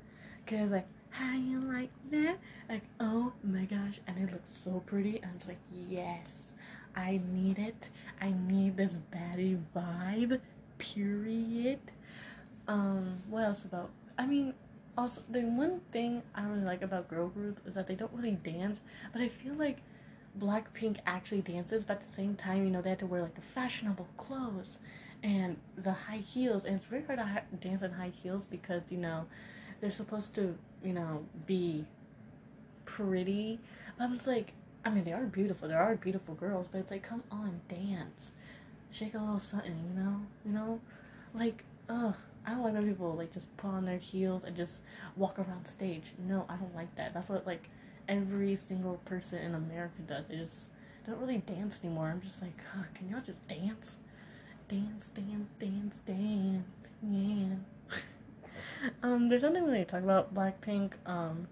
Cause 0.46 0.70
like, 0.70 0.86
how 1.10 1.34
you 1.34 1.60
like 1.60 1.90
that? 2.10 2.38
Like, 2.68 2.82
oh 2.98 3.32
my 3.42 3.64
gosh, 3.64 4.00
and 4.06 4.16
it 4.18 4.32
looks 4.32 4.54
so 4.54 4.82
pretty. 4.86 5.16
And 5.16 5.26
I'm 5.32 5.38
just 5.38 5.48
like, 5.48 5.58
yes, 5.88 6.52
I 6.96 7.20
need 7.32 7.58
it. 7.58 7.88
I 8.20 8.32
need 8.32 8.76
this 8.76 8.96
baddie 9.12 9.60
vibe. 9.74 10.40
Period. 10.78 11.80
Um, 12.68 13.22
what 13.28 13.44
else 13.44 13.64
about? 13.64 13.90
I 14.16 14.26
mean, 14.26 14.54
also 14.96 15.22
the 15.30 15.42
one 15.42 15.80
thing 15.92 16.22
I 16.34 16.44
really 16.44 16.64
like 16.64 16.82
about 16.82 17.08
girl 17.08 17.28
groups 17.28 17.62
is 17.66 17.74
that 17.74 17.86
they 17.86 17.94
don't 17.94 18.12
really 18.12 18.32
dance, 18.32 18.82
but 19.12 19.22
I 19.22 19.28
feel 19.28 19.54
like 19.54 19.78
Blackpink 20.38 20.98
actually 21.06 21.42
dances, 21.42 21.84
but 21.84 21.94
at 21.94 22.00
the 22.02 22.12
same 22.12 22.34
time, 22.34 22.64
you 22.64 22.70
know, 22.70 22.80
they 22.80 22.90
have 22.90 22.98
to 22.98 23.06
wear 23.06 23.22
like 23.22 23.34
the 23.34 23.40
fashionable 23.40 24.08
clothes 24.16 24.78
and 25.22 25.56
the 25.76 25.92
high 25.92 26.18
heels, 26.18 26.64
and 26.64 26.76
it's 26.76 26.86
very 26.86 27.04
hard 27.04 27.18
to 27.18 27.68
dance 27.68 27.82
in 27.82 27.92
high 27.92 28.12
heels 28.22 28.44
because 28.44 28.82
you 28.90 28.98
know 28.98 29.26
they're 29.80 29.90
supposed 29.90 30.34
to, 30.34 30.56
you 30.84 30.92
know, 30.92 31.24
be 31.46 31.84
pretty. 32.84 33.58
But 33.96 34.04
I'm 34.04 34.12
just 34.14 34.26
like, 34.26 34.52
I 34.84 34.90
mean, 34.90 35.04
they 35.04 35.12
are 35.12 35.24
beautiful. 35.24 35.68
There 35.68 35.80
are 35.80 35.94
beautiful 35.96 36.34
girls, 36.34 36.68
but 36.70 36.78
it's 36.78 36.90
like, 36.90 37.02
come 37.02 37.22
on, 37.30 37.60
dance, 37.68 38.32
shake 38.90 39.14
a 39.14 39.18
little 39.18 39.38
something, 39.38 39.74
you 39.94 40.02
know, 40.02 40.20
you 40.44 40.52
know, 40.52 40.80
like, 41.34 41.64
ugh. 41.88 42.14
I 42.46 42.52
don't 42.52 42.62
like 42.62 42.72
when 42.72 42.88
people 42.88 43.14
like 43.14 43.32
just 43.34 43.54
put 43.58 43.68
on 43.68 43.84
their 43.84 43.98
heels 43.98 44.44
and 44.44 44.56
just 44.56 44.80
walk 45.14 45.38
around 45.38 45.66
stage. 45.66 46.12
No, 46.26 46.46
I 46.48 46.56
don't 46.56 46.74
like 46.74 46.94
that. 46.96 47.12
That's 47.12 47.28
what 47.28 47.46
like 47.46 47.68
every 48.08 48.56
single 48.56 48.94
person 49.04 49.40
in 49.40 49.54
America 49.54 50.00
does. 50.08 50.28
They 50.28 50.36
just 50.36 50.70
don't 51.06 51.20
really 51.20 51.38
dance 51.38 51.80
anymore. 51.84 52.08
I'm 52.08 52.22
just 52.22 52.40
like, 52.42 52.56
can 52.94 53.10
y'all 53.10 53.20
just 53.20 53.46
dance? 53.46 53.98
Dance, 54.70 55.08
dance, 55.08 55.50
dance, 55.58 55.98
dance. 56.06 56.90
Yeah. 57.02 57.56
um, 59.02 59.28
there's 59.28 59.42
nothing 59.42 59.64
really 59.64 59.78
to 59.78 59.84
talk 59.84 60.04
about 60.04 60.32
Blackpink. 60.32 60.92
Um, 61.06 61.48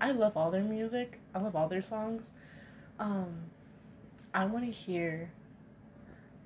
I 0.00 0.12
love 0.12 0.34
all 0.34 0.50
their 0.50 0.62
music. 0.62 1.20
I 1.34 1.40
love 1.40 1.54
all 1.54 1.68
their 1.68 1.82
songs. 1.82 2.30
Um, 2.98 3.50
I 4.32 4.46
want 4.46 4.64
to 4.64 4.70
hear 4.70 5.30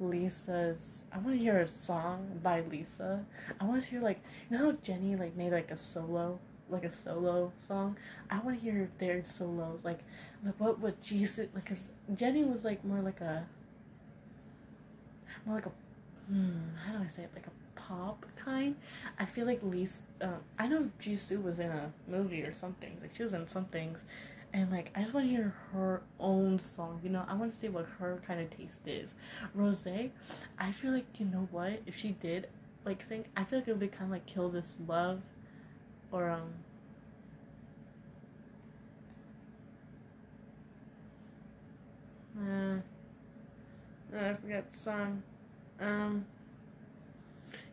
Lisa's. 0.00 1.04
I 1.12 1.18
want 1.18 1.36
to 1.36 1.38
hear 1.38 1.60
a 1.60 1.68
song 1.68 2.40
by 2.42 2.62
Lisa. 2.62 3.24
I 3.60 3.64
want 3.64 3.84
to 3.84 3.90
hear 3.90 4.00
like 4.00 4.20
you 4.50 4.58
know 4.58 4.64
how 4.64 4.72
Jennie 4.82 5.14
like 5.14 5.36
made 5.36 5.52
like 5.52 5.70
a 5.70 5.76
solo 5.76 6.40
like 6.68 6.82
a 6.82 6.90
solo 6.90 7.52
song. 7.66 7.96
I 8.28 8.40
want 8.40 8.58
to 8.58 8.64
hear 8.64 8.90
their 8.98 9.22
solos. 9.22 9.84
Like, 9.84 10.00
like 10.44 10.58
what 10.58 10.80
would 10.80 11.00
Jesus 11.00 11.46
like? 11.54 11.66
Cause 11.66 11.88
Jennie 12.12 12.42
was 12.42 12.64
like 12.64 12.84
more 12.84 13.00
like 13.00 13.20
a, 13.20 13.46
more 15.46 15.56
like 15.56 15.66
a, 15.66 15.72
hmm, 16.28 16.76
how 16.86 16.96
do 16.98 17.04
I 17.04 17.06
say 17.06 17.22
it? 17.24 17.30
Like 17.34 17.46
a 17.46 17.80
pop 17.80 18.26
kind. 18.36 18.76
I 19.18 19.24
feel 19.24 19.46
like 19.46 19.60
Lisa. 19.62 20.02
Uh, 20.20 20.28
I 20.58 20.66
know 20.66 20.90
Jisoo 21.00 21.42
was 21.42 21.58
in 21.58 21.70
a 21.70 21.92
movie 22.08 22.42
or 22.42 22.52
something. 22.52 22.96
Like 23.00 23.14
she 23.14 23.22
was 23.22 23.34
in 23.34 23.46
some 23.48 23.66
things, 23.66 24.04
and 24.52 24.70
like 24.70 24.90
I 24.94 25.02
just 25.02 25.14
want 25.14 25.26
to 25.26 25.30
hear 25.30 25.54
her 25.72 26.02
own 26.20 26.58
song. 26.58 27.00
You 27.02 27.10
know, 27.10 27.24
I 27.28 27.34
want 27.34 27.52
to 27.52 27.58
see 27.58 27.68
what 27.68 27.86
her 27.98 28.20
kind 28.26 28.40
of 28.40 28.50
taste 28.50 28.80
is. 28.86 29.14
Rose, 29.54 29.86
I 30.58 30.72
feel 30.72 30.92
like 30.92 31.06
you 31.18 31.26
know 31.26 31.48
what 31.50 31.80
if 31.86 31.96
she 31.96 32.10
did 32.12 32.48
like 32.84 33.02
sing, 33.02 33.24
I 33.36 33.44
feel 33.44 33.60
like 33.60 33.68
it 33.68 33.72
would 33.72 33.80
be 33.80 33.88
kind 33.88 34.04
of 34.04 34.10
like 34.10 34.26
"Kill 34.26 34.48
This 34.48 34.78
Love." 34.86 35.20
or 36.12 36.30
um 36.30 36.52
uh, 42.38 42.76
I 44.16 44.34
forgot 44.34 44.70
the 44.70 44.76
song. 44.76 45.22
Um 45.80 46.26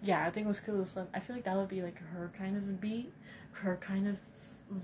yeah, 0.03 0.25
I 0.25 0.31
think 0.31 0.45
it 0.45 0.47
was 0.47 0.59
Kill 0.59 0.77
This 0.77 0.95
Love. 0.95 1.07
I 1.13 1.19
feel 1.19 1.35
like 1.35 1.45
that 1.45 1.55
would 1.55 1.69
be 1.69 1.81
like 1.81 1.99
her 2.13 2.31
kind 2.35 2.57
of 2.57 2.81
beat, 2.81 3.11
her 3.51 3.77
kind 3.77 4.07
of 4.07 4.17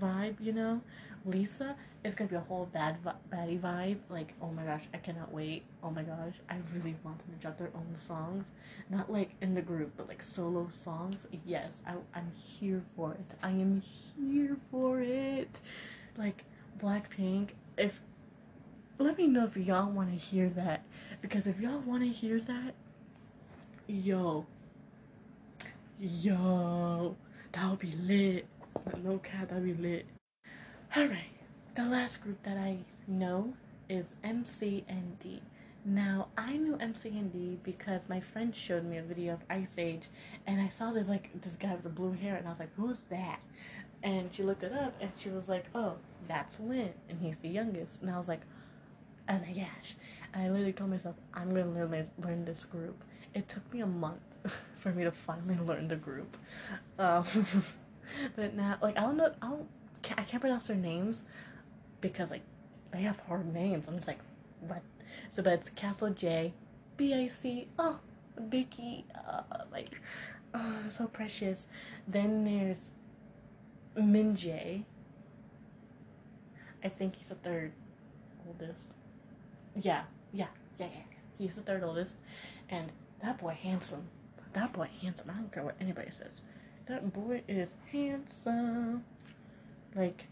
vibe, 0.00 0.36
you 0.40 0.52
know. 0.52 0.80
Lisa 1.24 1.76
is 2.04 2.14
gonna 2.14 2.30
be 2.30 2.36
a 2.36 2.40
whole 2.40 2.66
bad 2.66 2.98
baddie 3.30 3.60
vibe. 3.60 3.98
Like, 4.08 4.34
oh 4.40 4.50
my 4.50 4.62
gosh, 4.62 4.84
I 4.94 4.98
cannot 4.98 5.32
wait. 5.32 5.64
Oh 5.82 5.90
my 5.90 6.02
gosh, 6.02 6.34
I 6.48 6.56
really 6.72 6.96
want 7.02 7.18
them 7.18 7.34
to 7.34 7.40
drop 7.40 7.58
their 7.58 7.70
own 7.74 7.96
songs, 7.96 8.52
not 8.88 9.10
like 9.12 9.30
in 9.40 9.54
the 9.54 9.62
group, 9.62 9.92
but 9.96 10.08
like 10.08 10.22
solo 10.22 10.68
songs. 10.70 11.26
Yes, 11.44 11.82
I, 11.86 11.94
I'm 12.14 12.32
here 12.36 12.82
for 12.96 13.12
it. 13.12 13.34
I 13.42 13.50
am 13.50 13.82
here 14.16 14.56
for 14.70 15.00
it. 15.00 15.60
Like 16.16 16.44
Blackpink, 16.78 17.50
if 17.76 18.00
let 18.98 19.18
me 19.18 19.26
know 19.26 19.44
if 19.44 19.56
y'all 19.56 19.90
want 19.90 20.10
to 20.10 20.16
hear 20.16 20.48
that 20.50 20.82
because 21.20 21.46
if 21.46 21.60
y'all 21.60 21.80
want 21.80 22.02
to 22.02 22.08
hear 22.08 22.40
that, 22.40 22.74
yo, 23.88 24.44
yo, 25.98 27.16
that 27.52 27.70
would 27.70 27.78
be 27.78 27.92
lit. 27.92 28.46
No 29.02 29.18
cat, 29.18 29.48
that'd 29.48 29.64
be 29.64 29.74
lit. 29.74 30.06
Alright, 30.94 31.32
the 31.74 31.86
last 31.86 32.22
group 32.22 32.42
that 32.42 32.58
I 32.58 32.78
know 33.06 33.54
is 33.88 34.14
MCND. 34.22 35.40
Now, 35.86 36.28
I 36.36 36.58
knew 36.58 36.76
MCND 36.76 37.58
because 37.62 38.10
my 38.10 38.20
friend 38.20 38.54
showed 38.54 38.84
me 38.84 38.98
a 38.98 39.02
video 39.02 39.32
of 39.32 39.40
Ice 39.48 39.78
Age, 39.78 40.08
and 40.46 40.60
I 40.60 40.68
saw 40.68 40.92
this 40.92 41.08
like 41.08 41.40
this 41.40 41.56
guy 41.56 41.72
with 41.72 41.82
the 41.82 41.88
blue 41.88 42.12
hair, 42.12 42.36
and 42.36 42.46
I 42.46 42.50
was 42.50 42.58
like, 42.58 42.74
"Who's 42.76 43.04
that?" 43.04 43.42
And 44.02 44.32
she 44.32 44.42
looked 44.42 44.64
it 44.64 44.72
up, 44.72 44.94
and 45.00 45.10
she 45.16 45.30
was 45.30 45.48
like, 45.48 45.64
"Oh, 45.74 45.94
that's 46.26 46.58
Win, 46.60 46.92
and 47.08 47.20
he's 47.22 47.38
the 47.38 47.48
youngest." 47.48 48.02
And 48.02 48.10
I 48.10 48.18
was 48.18 48.28
like, 48.28 48.42
"Oh 49.30 49.38
my 49.38 49.52
gosh!" 49.52 49.96
And 50.34 50.42
I 50.42 50.50
literally 50.50 50.74
told 50.74 50.90
myself, 50.90 51.16
"I'm 51.32 51.54
gonna 51.54 51.70
learn 51.70 51.90
this, 51.90 52.10
learn 52.18 52.44
this 52.44 52.64
group." 52.66 53.02
It 53.34 53.48
took 53.48 53.72
me 53.72 53.80
a 53.80 53.86
month 53.86 54.20
for 54.78 54.92
me 54.92 55.04
to 55.04 55.12
finally 55.12 55.56
learn 55.56 55.88
the 55.88 55.96
group, 55.96 56.36
um, 56.98 57.24
but 58.36 58.54
now, 58.54 58.78
like, 58.80 58.98
I 58.98 59.02
don't 59.02 59.16
know, 59.16 59.32
I 59.42 59.48
don't 59.48 59.68
I 60.16 60.22
can't 60.22 60.40
pronounce 60.40 60.66
their 60.66 60.76
names 60.76 61.22
because 62.00 62.30
like 62.30 62.42
they 62.92 63.02
have 63.02 63.18
hard 63.20 63.52
names. 63.52 63.88
I'm 63.88 63.96
just 63.96 64.08
like, 64.08 64.20
what? 64.60 64.82
So, 65.28 65.42
but 65.42 65.54
it's 65.54 65.70
Castle 65.70 66.10
J, 66.10 66.52
B 66.96 67.12
A 67.12 67.28
C. 67.28 67.68
Oh, 67.78 67.98
Vicky. 68.38 69.04
Uh, 69.14 69.42
like, 69.70 70.00
oh, 70.54 70.80
so 70.88 71.06
precious. 71.06 71.66
Then 72.06 72.44
there's 72.44 72.92
Min 73.96 74.34
Jae. 74.34 74.84
I 76.82 76.88
think 76.88 77.16
he's 77.16 77.28
the 77.28 77.34
third 77.34 77.72
oldest. 78.46 78.86
Yeah, 79.74 80.04
yeah, 80.32 80.46
yeah, 80.78 80.86
yeah. 80.86 81.16
He's 81.38 81.56
the 81.56 81.62
third 81.62 81.82
oldest, 81.84 82.16
and 82.68 82.90
that 83.22 83.38
boy 83.38 83.56
handsome. 83.62 84.08
That 84.52 84.72
boy 84.72 84.88
handsome. 85.02 85.30
I 85.30 85.34
don't 85.34 85.52
care 85.52 85.62
what 85.62 85.76
anybody 85.80 86.10
says. 86.10 86.32
That 86.86 87.12
boy 87.12 87.42
is 87.48 87.74
handsome. 87.92 89.04
Like, 89.94 90.26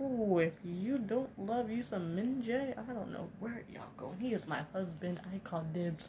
oh, 0.00 0.38
if 0.38 0.52
you 0.64 0.98
don't 0.98 1.30
love 1.38 1.70
you 1.70 1.82
some 1.82 2.14
Min 2.14 2.42
Jae, 2.42 2.78
I 2.78 2.92
don't 2.92 3.12
know 3.12 3.28
where 3.38 3.62
y'all 3.72 3.84
going. 3.96 4.18
He 4.20 4.32
is 4.32 4.46
my 4.46 4.62
husband. 4.72 5.20
I 5.34 5.38
call 5.38 5.64
dibs. 5.72 6.08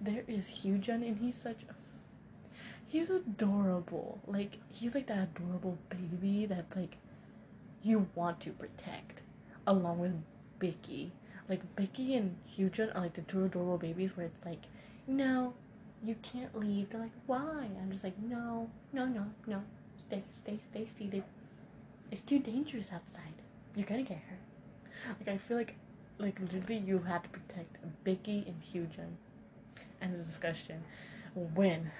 There 0.00 0.24
is 0.26 0.48
Huijun, 0.48 1.06
and 1.06 1.18
he's 1.18 1.36
such. 1.36 1.60
He's 2.86 3.10
adorable. 3.10 4.20
Like, 4.26 4.58
he's 4.68 4.94
like 4.94 5.06
that 5.08 5.28
adorable 5.36 5.78
baby 5.88 6.46
that's 6.46 6.76
like 6.76 6.96
you 7.82 8.08
want 8.14 8.40
to 8.40 8.50
protect, 8.50 9.22
along 9.66 9.98
with 9.98 10.22
Bicky. 10.58 11.12
Like, 11.48 11.76
Bicky 11.76 12.16
and 12.16 12.36
Huijun 12.56 12.94
are 12.96 13.00
like 13.00 13.14
the 13.14 13.22
two 13.22 13.44
adorable 13.44 13.78
babies 13.78 14.16
where 14.16 14.26
it's 14.26 14.46
like, 14.46 14.62
no, 15.10 15.54
you 16.02 16.16
can't 16.22 16.58
leave. 16.58 16.90
They're 16.90 17.00
like, 17.00 17.10
why? 17.26 17.68
I'm 17.80 17.90
just 17.90 18.04
like, 18.04 18.18
no, 18.18 18.70
no, 18.92 19.06
no, 19.06 19.26
no. 19.46 19.62
Stay, 19.98 20.22
stay, 20.30 20.58
stay 20.70 20.86
seated 20.86 21.24
it's 22.10 22.22
too 22.22 22.38
dangerous 22.38 22.92
outside. 22.92 23.22
You're 23.74 23.86
gonna 23.86 24.02
get 24.02 24.18
hurt. 24.18 25.16
Like 25.20 25.28
I 25.34 25.38
feel 25.38 25.56
like 25.56 25.76
like 26.18 26.40
literally 26.40 26.78
you 26.78 26.98
had 26.98 27.22
to 27.24 27.28
protect 27.30 27.76
Bicky 28.04 28.44
and 28.46 28.60
Huijun. 28.60 29.14
And 30.00 30.14
the 30.14 30.18
discussion. 30.18 30.82
When 31.34 31.92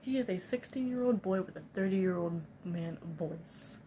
he 0.00 0.18
is 0.18 0.28
a 0.28 0.38
16 0.38 0.88
year 0.88 1.04
old 1.04 1.22
boy 1.22 1.42
with 1.42 1.56
a 1.56 1.62
30 1.74 1.96
year 1.96 2.16
old 2.16 2.42
man 2.64 2.98
voice. 3.18 3.78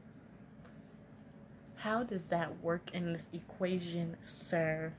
How 1.76 2.04
does 2.04 2.26
that 2.26 2.62
work 2.62 2.92
in 2.94 3.14
this 3.14 3.28
equation, 3.32 4.18
sir? 4.22 4.94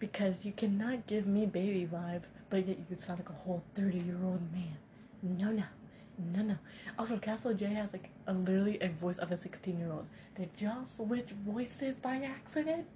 Because 0.00 0.44
you 0.44 0.52
cannot 0.52 1.06
give 1.06 1.26
me 1.26 1.46
baby 1.46 1.88
vibes, 1.90 2.24
but 2.48 2.66
yet 2.66 2.78
you 2.90 2.96
sound 2.98 3.20
like 3.20 3.28
a 3.28 3.32
whole 3.44 3.62
30 3.74 3.98
year 3.98 4.18
old 4.24 4.52
man. 4.52 4.76
No, 5.22 5.52
no. 5.52 5.64
No, 6.34 6.42
no. 6.42 6.58
Also, 6.98 7.16
Castle 7.18 7.54
J 7.54 7.66
has 7.66 7.92
like 7.92 8.10
a 8.26 8.32
literally 8.32 8.78
a 8.80 8.88
voice 8.88 9.18
of 9.18 9.30
a 9.32 9.36
16 9.36 9.78
year 9.78 9.90
old. 9.92 10.06
Did 10.36 10.50
y'all 10.58 10.84
switch 10.84 11.30
voices 11.46 11.94
by 11.94 12.16
accident? 12.16 12.86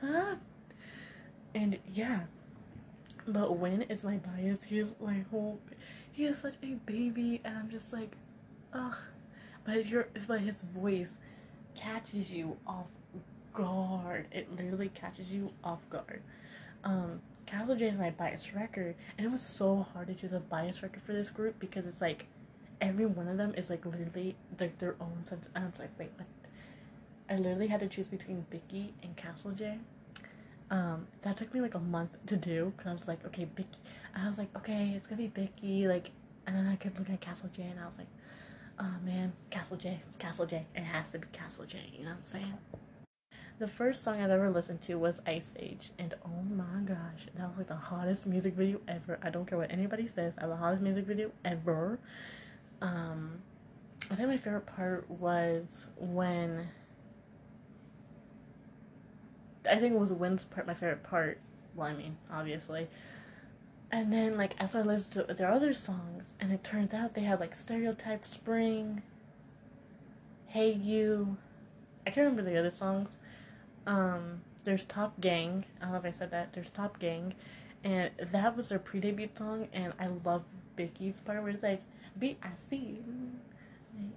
Huh? 0.00 0.36
And 1.54 1.78
yeah. 1.92 2.20
But 3.26 3.56
Win 3.58 3.82
is 3.82 4.04
my 4.04 4.16
bias? 4.16 4.64
He's 4.64 4.94
my 5.00 5.24
whole. 5.30 5.60
He 6.12 6.24
is 6.24 6.38
such 6.38 6.54
a 6.62 6.74
baby, 6.86 7.40
and 7.44 7.56
I'm 7.56 7.70
just 7.70 7.92
like, 7.92 8.12
ugh. 8.72 8.96
But 9.64 9.86
your, 9.86 10.08
but 10.26 10.40
his 10.40 10.62
voice 10.62 11.18
catches 11.74 12.32
you 12.32 12.56
off 12.66 12.86
guard. 13.54 14.26
It 14.32 14.54
literally 14.56 14.88
catches 14.88 15.30
you 15.30 15.52
off 15.62 15.80
guard. 15.88 16.22
Um, 16.84 17.20
Castle 17.46 17.76
J 17.76 17.86
is 17.86 17.98
my 17.98 18.10
bias 18.10 18.54
wrecker, 18.54 18.94
and 19.18 19.26
it 19.26 19.30
was 19.30 19.42
so 19.42 19.86
hard 19.92 20.08
to 20.08 20.14
choose 20.14 20.32
a 20.32 20.40
bias 20.40 20.82
wrecker 20.82 21.00
for 21.00 21.12
this 21.12 21.28
group 21.30 21.58
because 21.58 21.86
it's 21.86 22.00
like 22.00 22.26
every 22.80 23.06
one 23.06 23.28
of 23.28 23.36
them 23.36 23.54
is 23.56 23.70
like 23.70 23.84
literally 23.86 24.34
like 24.58 24.78
their 24.78 24.96
own 25.00 25.24
sense. 25.24 25.48
And 25.54 25.64
I 25.64 25.68
was 25.68 25.78
like, 25.78 25.90
wait, 25.98 26.10
what? 26.16 26.26
I 27.30 27.36
literally 27.36 27.68
had 27.68 27.80
to 27.80 27.88
choose 27.88 28.08
between 28.08 28.44
Bicky 28.50 28.92
and 29.02 29.16
Castle 29.16 29.52
J. 29.52 29.78
Um, 30.70 31.06
that 31.22 31.36
took 31.36 31.52
me 31.52 31.60
like 31.60 31.74
a 31.74 31.78
month 31.78 32.16
to 32.26 32.36
do 32.36 32.72
because 32.76 32.90
I 32.90 32.94
was 32.94 33.08
like, 33.08 33.24
okay, 33.26 33.44
Bicky. 33.44 33.78
I 34.16 34.26
was 34.26 34.38
like, 34.38 34.54
okay, 34.56 34.92
it's 34.96 35.06
gonna 35.06 35.22
be 35.22 35.28
Bicky. 35.28 35.86
Like, 35.86 36.10
and 36.46 36.56
then 36.56 36.66
I 36.66 36.76
kept 36.76 36.98
looking 36.98 37.14
at 37.14 37.20
Castle 37.20 37.50
J, 37.54 37.62
and 37.62 37.78
I 37.78 37.86
was 37.86 37.98
like, 37.98 38.08
oh 38.78 38.94
man, 39.04 39.32
Castle 39.50 39.76
J, 39.76 40.00
Castle 40.18 40.46
J. 40.46 40.66
It 40.74 40.82
has 40.82 41.12
to 41.12 41.18
be 41.18 41.26
Castle 41.32 41.64
J. 41.66 41.78
You 41.92 42.04
know 42.04 42.10
what 42.10 42.18
I'm 42.18 42.24
saying? 42.24 42.54
The 43.62 43.68
first 43.68 44.02
song 44.02 44.20
I've 44.20 44.28
ever 44.28 44.50
listened 44.50 44.82
to 44.82 44.96
was 44.96 45.20
Ice 45.24 45.54
Age, 45.56 45.92
and 45.96 46.14
oh 46.26 46.42
my 46.52 46.80
gosh, 46.84 47.28
that 47.36 47.48
was 47.48 47.58
like 47.58 47.68
the 47.68 47.76
hottest 47.76 48.26
music 48.26 48.54
video 48.54 48.80
ever. 48.88 49.20
I 49.22 49.30
don't 49.30 49.46
care 49.46 49.56
what 49.56 49.70
anybody 49.70 50.08
says, 50.08 50.32
I 50.36 50.40
have 50.40 50.50
the 50.50 50.56
hottest 50.56 50.82
music 50.82 51.04
video 51.04 51.30
ever. 51.44 52.00
Um, 52.80 53.40
I 54.10 54.16
think 54.16 54.30
my 54.30 54.36
favorite 54.36 54.66
part 54.66 55.08
was 55.08 55.86
when 55.96 56.70
I 59.70 59.76
think 59.76 59.94
it 59.94 60.00
was 60.00 60.12
Win's 60.12 60.42
part 60.42 60.66
my 60.66 60.74
favorite 60.74 61.04
part. 61.04 61.38
Well, 61.76 61.86
I 61.86 61.94
mean, 61.94 62.16
obviously. 62.32 62.88
And 63.92 64.12
then 64.12 64.36
like 64.36 64.56
as 64.58 64.74
I 64.74 64.82
listened 64.82 65.28
to 65.28 65.34
their 65.34 65.52
other 65.52 65.72
songs, 65.72 66.34
and 66.40 66.50
it 66.50 66.64
turns 66.64 66.92
out 66.92 67.14
they 67.14 67.22
had 67.22 67.38
like 67.38 67.54
Stereotype 67.54 68.24
Spring, 68.24 69.02
Hey 70.48 70.72
You, 70.72 71.36
I 72.04 72.10
can't 72.10 72.26
remember 72.26 72.42
the 72.42 72.58
other 72.58 72.68
songs. 72.68 73.18
Um, 73.86 74.42
there's 74.64 74.84
Top 74.84 75.20
Gang. 75.20 75.64
I 75.80 75.84
don't 75.84 75.92
know 75.92 75.98
if 75.98 76.04
I 76.04 76.10
said 76.10 76.30
that. 76.30 76.52
There's 76.52 76.70
Top 76.70 76.98
Gang, 76.98 77.34
and 77.84 78.10
that 78.32 78.56
was 78.56 78.68
their 78.68 78.78
pre-debut 78.78 79.28
song, 79.34 79.68
and 79.72 79.92
I 79.98 80.08
love 80.24 80.44
Bicky's 80.76 81.20
part 81.20 81.42
where 81.42 81.50
it's 81.50 81.62
like, 81.62 81.82
"Be 82.18 82.36
I 82.42 82.50
you, 82.70 83.04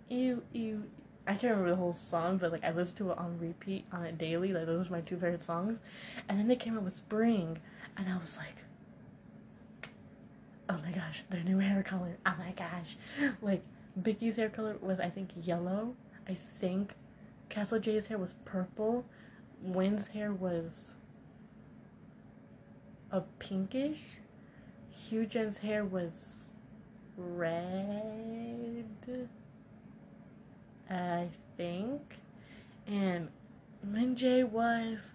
ew 0.10 0.44
ew." 0.54 0.84
I 1.28 1.32
can't 1.32 1.52
remember 1.52 1.72
the 1.72 1.76
whole 1.76 1.94
song, 1.94 2.38
but 2.38 2.52
like 2.52 2.64
I 2.64 2.72
listened 2.72 2.98
to 2.98 3.12
it 3.12 3.18
on 3.18 3.40
repeat 3.40 3.86
on 3.92 4.06
it 4.06 4.18
daily. 4.18 4.54
Like 4.54 4.68
those 4.68 4.88
are 4.88 4.92
my 4.92 5.02
two 5.02 5.16
favorite 5.16 5.42
songs, 5.42 5.80
and 6.30 6.40
then 6.40 6.48
they 6.48 6.56
came 6.56 6.78
out 6.78 6.84
with 6.84 6.94
Spring, 6.94 7.58
and 7.98 8.08
I 8.08 8.18
was 8.18 8.38
like, 8.38 8.58
"Oh 10.70 10.78
my 10.86 10.92
gosh, 10.92 11.24
their 11.30 11.44
new 11.44 11.58
hair 11.58 11.82
color! 11.82 12.18
Oh 12.26 12.36
my 12.38 12.52
gosh!" 12.52 12.98
Like 13.42 13.64
Bicky's 14.02 14.36
hair 14.36 14.50
color 14.50 14.78
was 14.82 15.00
I 15.00 15.10
think 15.10 15.30
yellow. 15.42 15.96
I 16.28 16.36
think 16.36 16.94
Castle 17.50 17.80
J's 17.80 18.08
hair 18.08 18.18
was 18.18 18.34
purple 18.46 19.06
Win's 19.66 20.08
hair 20.08 20.32
was 20.32 20.92
a 23.12 23.22
pinkish. 23.40 24.18
Huijun's 24.96 25.58
hair 25.58 25.84
was 25.84 26.46
red, 27.18 28.86
I 30.90 31.28
think. 31.58 32.02
And 32.86 33.30
Minjae 33.86 34.48
was 34.48 35.12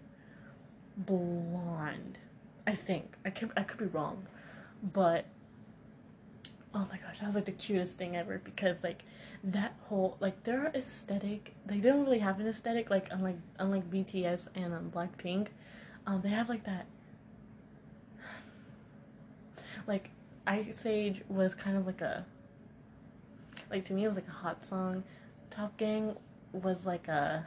blonde. 0.97 2.19
I 2.67 2.75
think. 2.75 3.17
I 3.25 3.31
could 3.31 3.53
I 3.57 3.63
could 3.63 3.79
be 3.79 3.87
wrong. 3.87 4.27
But 4.83 5.27
oh 6.75 6.87
my 6.91 6.99
gosh, 6.99 7.19
that 7.19 7.27
was 7.27 7.35
like 7.35 7.47
the 7.47 7.53
cutest 7.53 7.99
thing 7.99 8.17
ever 8.17 8.41
because 8.45 8.85
like 8.85 9.03
that 9.43 9.75
whole 9.89 10.17
like 10.21 10.43
their 10.45 10.67
aesthetic 10.75 11.55
they 11.67 11.79
don't 11.79 12.05
really 12.05 12.19
have 12.19 12.39
an 12.41 12.47
aesthetic 12.47 12.91
like 12.91 13.11
unlike 13.11 13.39
unlike 13.59 13.91
BTS 13.91 14.49
and 14.55 14.73
um, 14.75 14.91
Blackpink, 14.95 15.49
um 16.07 16.21
they 16.21 16.29
have 16.29 16.49
like 16.49 16.65
that 16.65 16.87
like 19.87 20.11
Ice 20.47 20.87
Age 20.87 21.23
was 21.29 21.55
kind 21.55 21.77
of 21.77 21.87
like 21.87 22.01
a 22.01 22.25
like 23.71 23.85
to 23.87 23.93
me 23.93 24.05
it 24.05 24.09
was 24.09 24.17
like 24.17 24.29
a 24.29 24.33
hot 24.33 24.65
song. 24.65 25.03
Top 25.49 25.77
Gang 25.77 26.17
was 26.53 26.87
like 26.87 27.09
a 27.09 27.45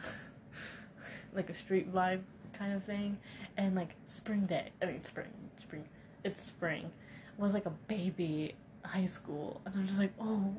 like 1.34 1.50
a 1.50 1.54
street 1.54 1.94
vibe 1.94 2.22
kind 2.54 2.74
of 2.74 2.84
thing, 2.84 3.18
and 3.58 3.76
like 3.76 3.96
Spring 4.06 4.46
Day 4.46 4.70
I 4.82 4.86
mean 4.86 5.04
spring 5.04 5.28
spring 5.60 5.86
it's 6.24 6.42
spring 6.44 6.92
was 7.38 7.54
like 7.54 7.66
a 7.66 7.74
baby 7.88 8.56
high 8.84 9.06
school, 9.06 9.62
and 9.66 9.76
I'm 9.76 9.88
just 9.88 10.00
like 10.00 10.14
oh, 10.20 10.56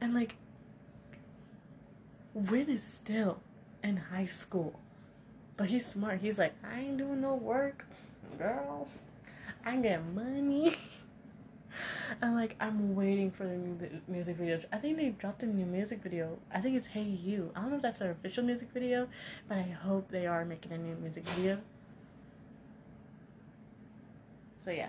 and 0.00 0.14
like 0.14 0.36
Win 2.34 2.68
is 2.68 2.82
still 2.82 3.38
in 3.82 3.96
high 3.96 4.26
school. 4.26 4.80
But 5.56 5.70
he's 5.70 5.86
smart. 5.86 6.20
He's 6.20 6.36
like, 6.36 6.52
I 6.68 6.80
ain't 6.80 6.98
doing 6.98 7.20
no 7.20 7.34
work, 7.34 7.86
girl. 8.36 8.88
I 9.64 9.76
get 9.76 10.04
money. 10.04 10.74
and 12.20 12.34
like, 12.34 12.56
I'm 12.58 12.96
waiting 12.96 13.30
for 13.30 13.44
the 13.44 13.88
music 14.08 14.36
video. 14.36 14.60
I 14.72 14.78
think 14.78 14.96
they 14.96 15.10
dropped 15.10 15.44
a 15.44 15.46
new 15.46 15.64
music 15.64 16.02
video. 16.02 16.36
I 16.52 16.60
think 16.60 16.76
it's 16.76 16.86
Hey 16.86 17.04
You. 17.04 17.52
I 17.54 17.60
don't 17.60 17.70
know 17.70 17.76
if 17.76 17.82
that's 17.82 18.00
their 18.00 18.10
official 18.10 18.42
music 18.42 18.68
video, 18.74 19.06
but 19.48 19.58
I 19.58 19.62
hope 19.62 20.10
they 20.10 20.26
are 20.26 20.44
making 20.44 20.72
a 20.72 20.78
new 20.78 20.96
music 20.96 21.24
video. 21.28 21.60
So 24.64 24.72
yeah. 24.72 24.88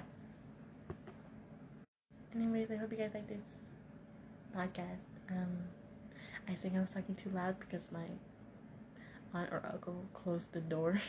Anyways, 2.35 2.69
I 2.71 2.75
hope 2.75 2.91
you 2.91 2.97
guys 2.97 3.11
like 3.13 3.27
this 3.27 3.59
podcast. 4.55 5.09
Um. 5.29 5.57
I 6.47 6.53
think 6.53 6.75
I 6.75 6.79
was 6.79 6.91
talking 6.91 7.15
too 7.15 7.29
loud 7.31 7.59
because 7.59 7.91
my 7.91 8.05
aunt 9.33 9.51
or 9.51 9.61
uncle 9.71 10.05
closed 10.13 10.51
the 10.53 10.61
door. 10.61 10.99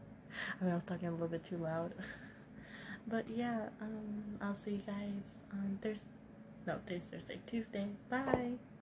I, 0.60 0.64
mean, 0.64 0.72
I 0.72 0.74
was 0.74 0.84
talking 0.84 1.08
a 1.08 1.12
little 1.12 1.28
bit 1.28 1.44
too 1.44 1.56
loud. 1.56 1.92
but 3.08 3.24
yeah, 3.28 3.68
um, 3.80 4.38
I'll 4.40 4.54
see 4.54 4.72
you 4.72 4.82
guys 4.86 5.42
on 5.52 5.78
Thursday. 5.82 6.08
No, 6.66 6.78
Thursday. 6.86 7.38
Tuesday. 7.46 7.88
Bye. 8.08 8.52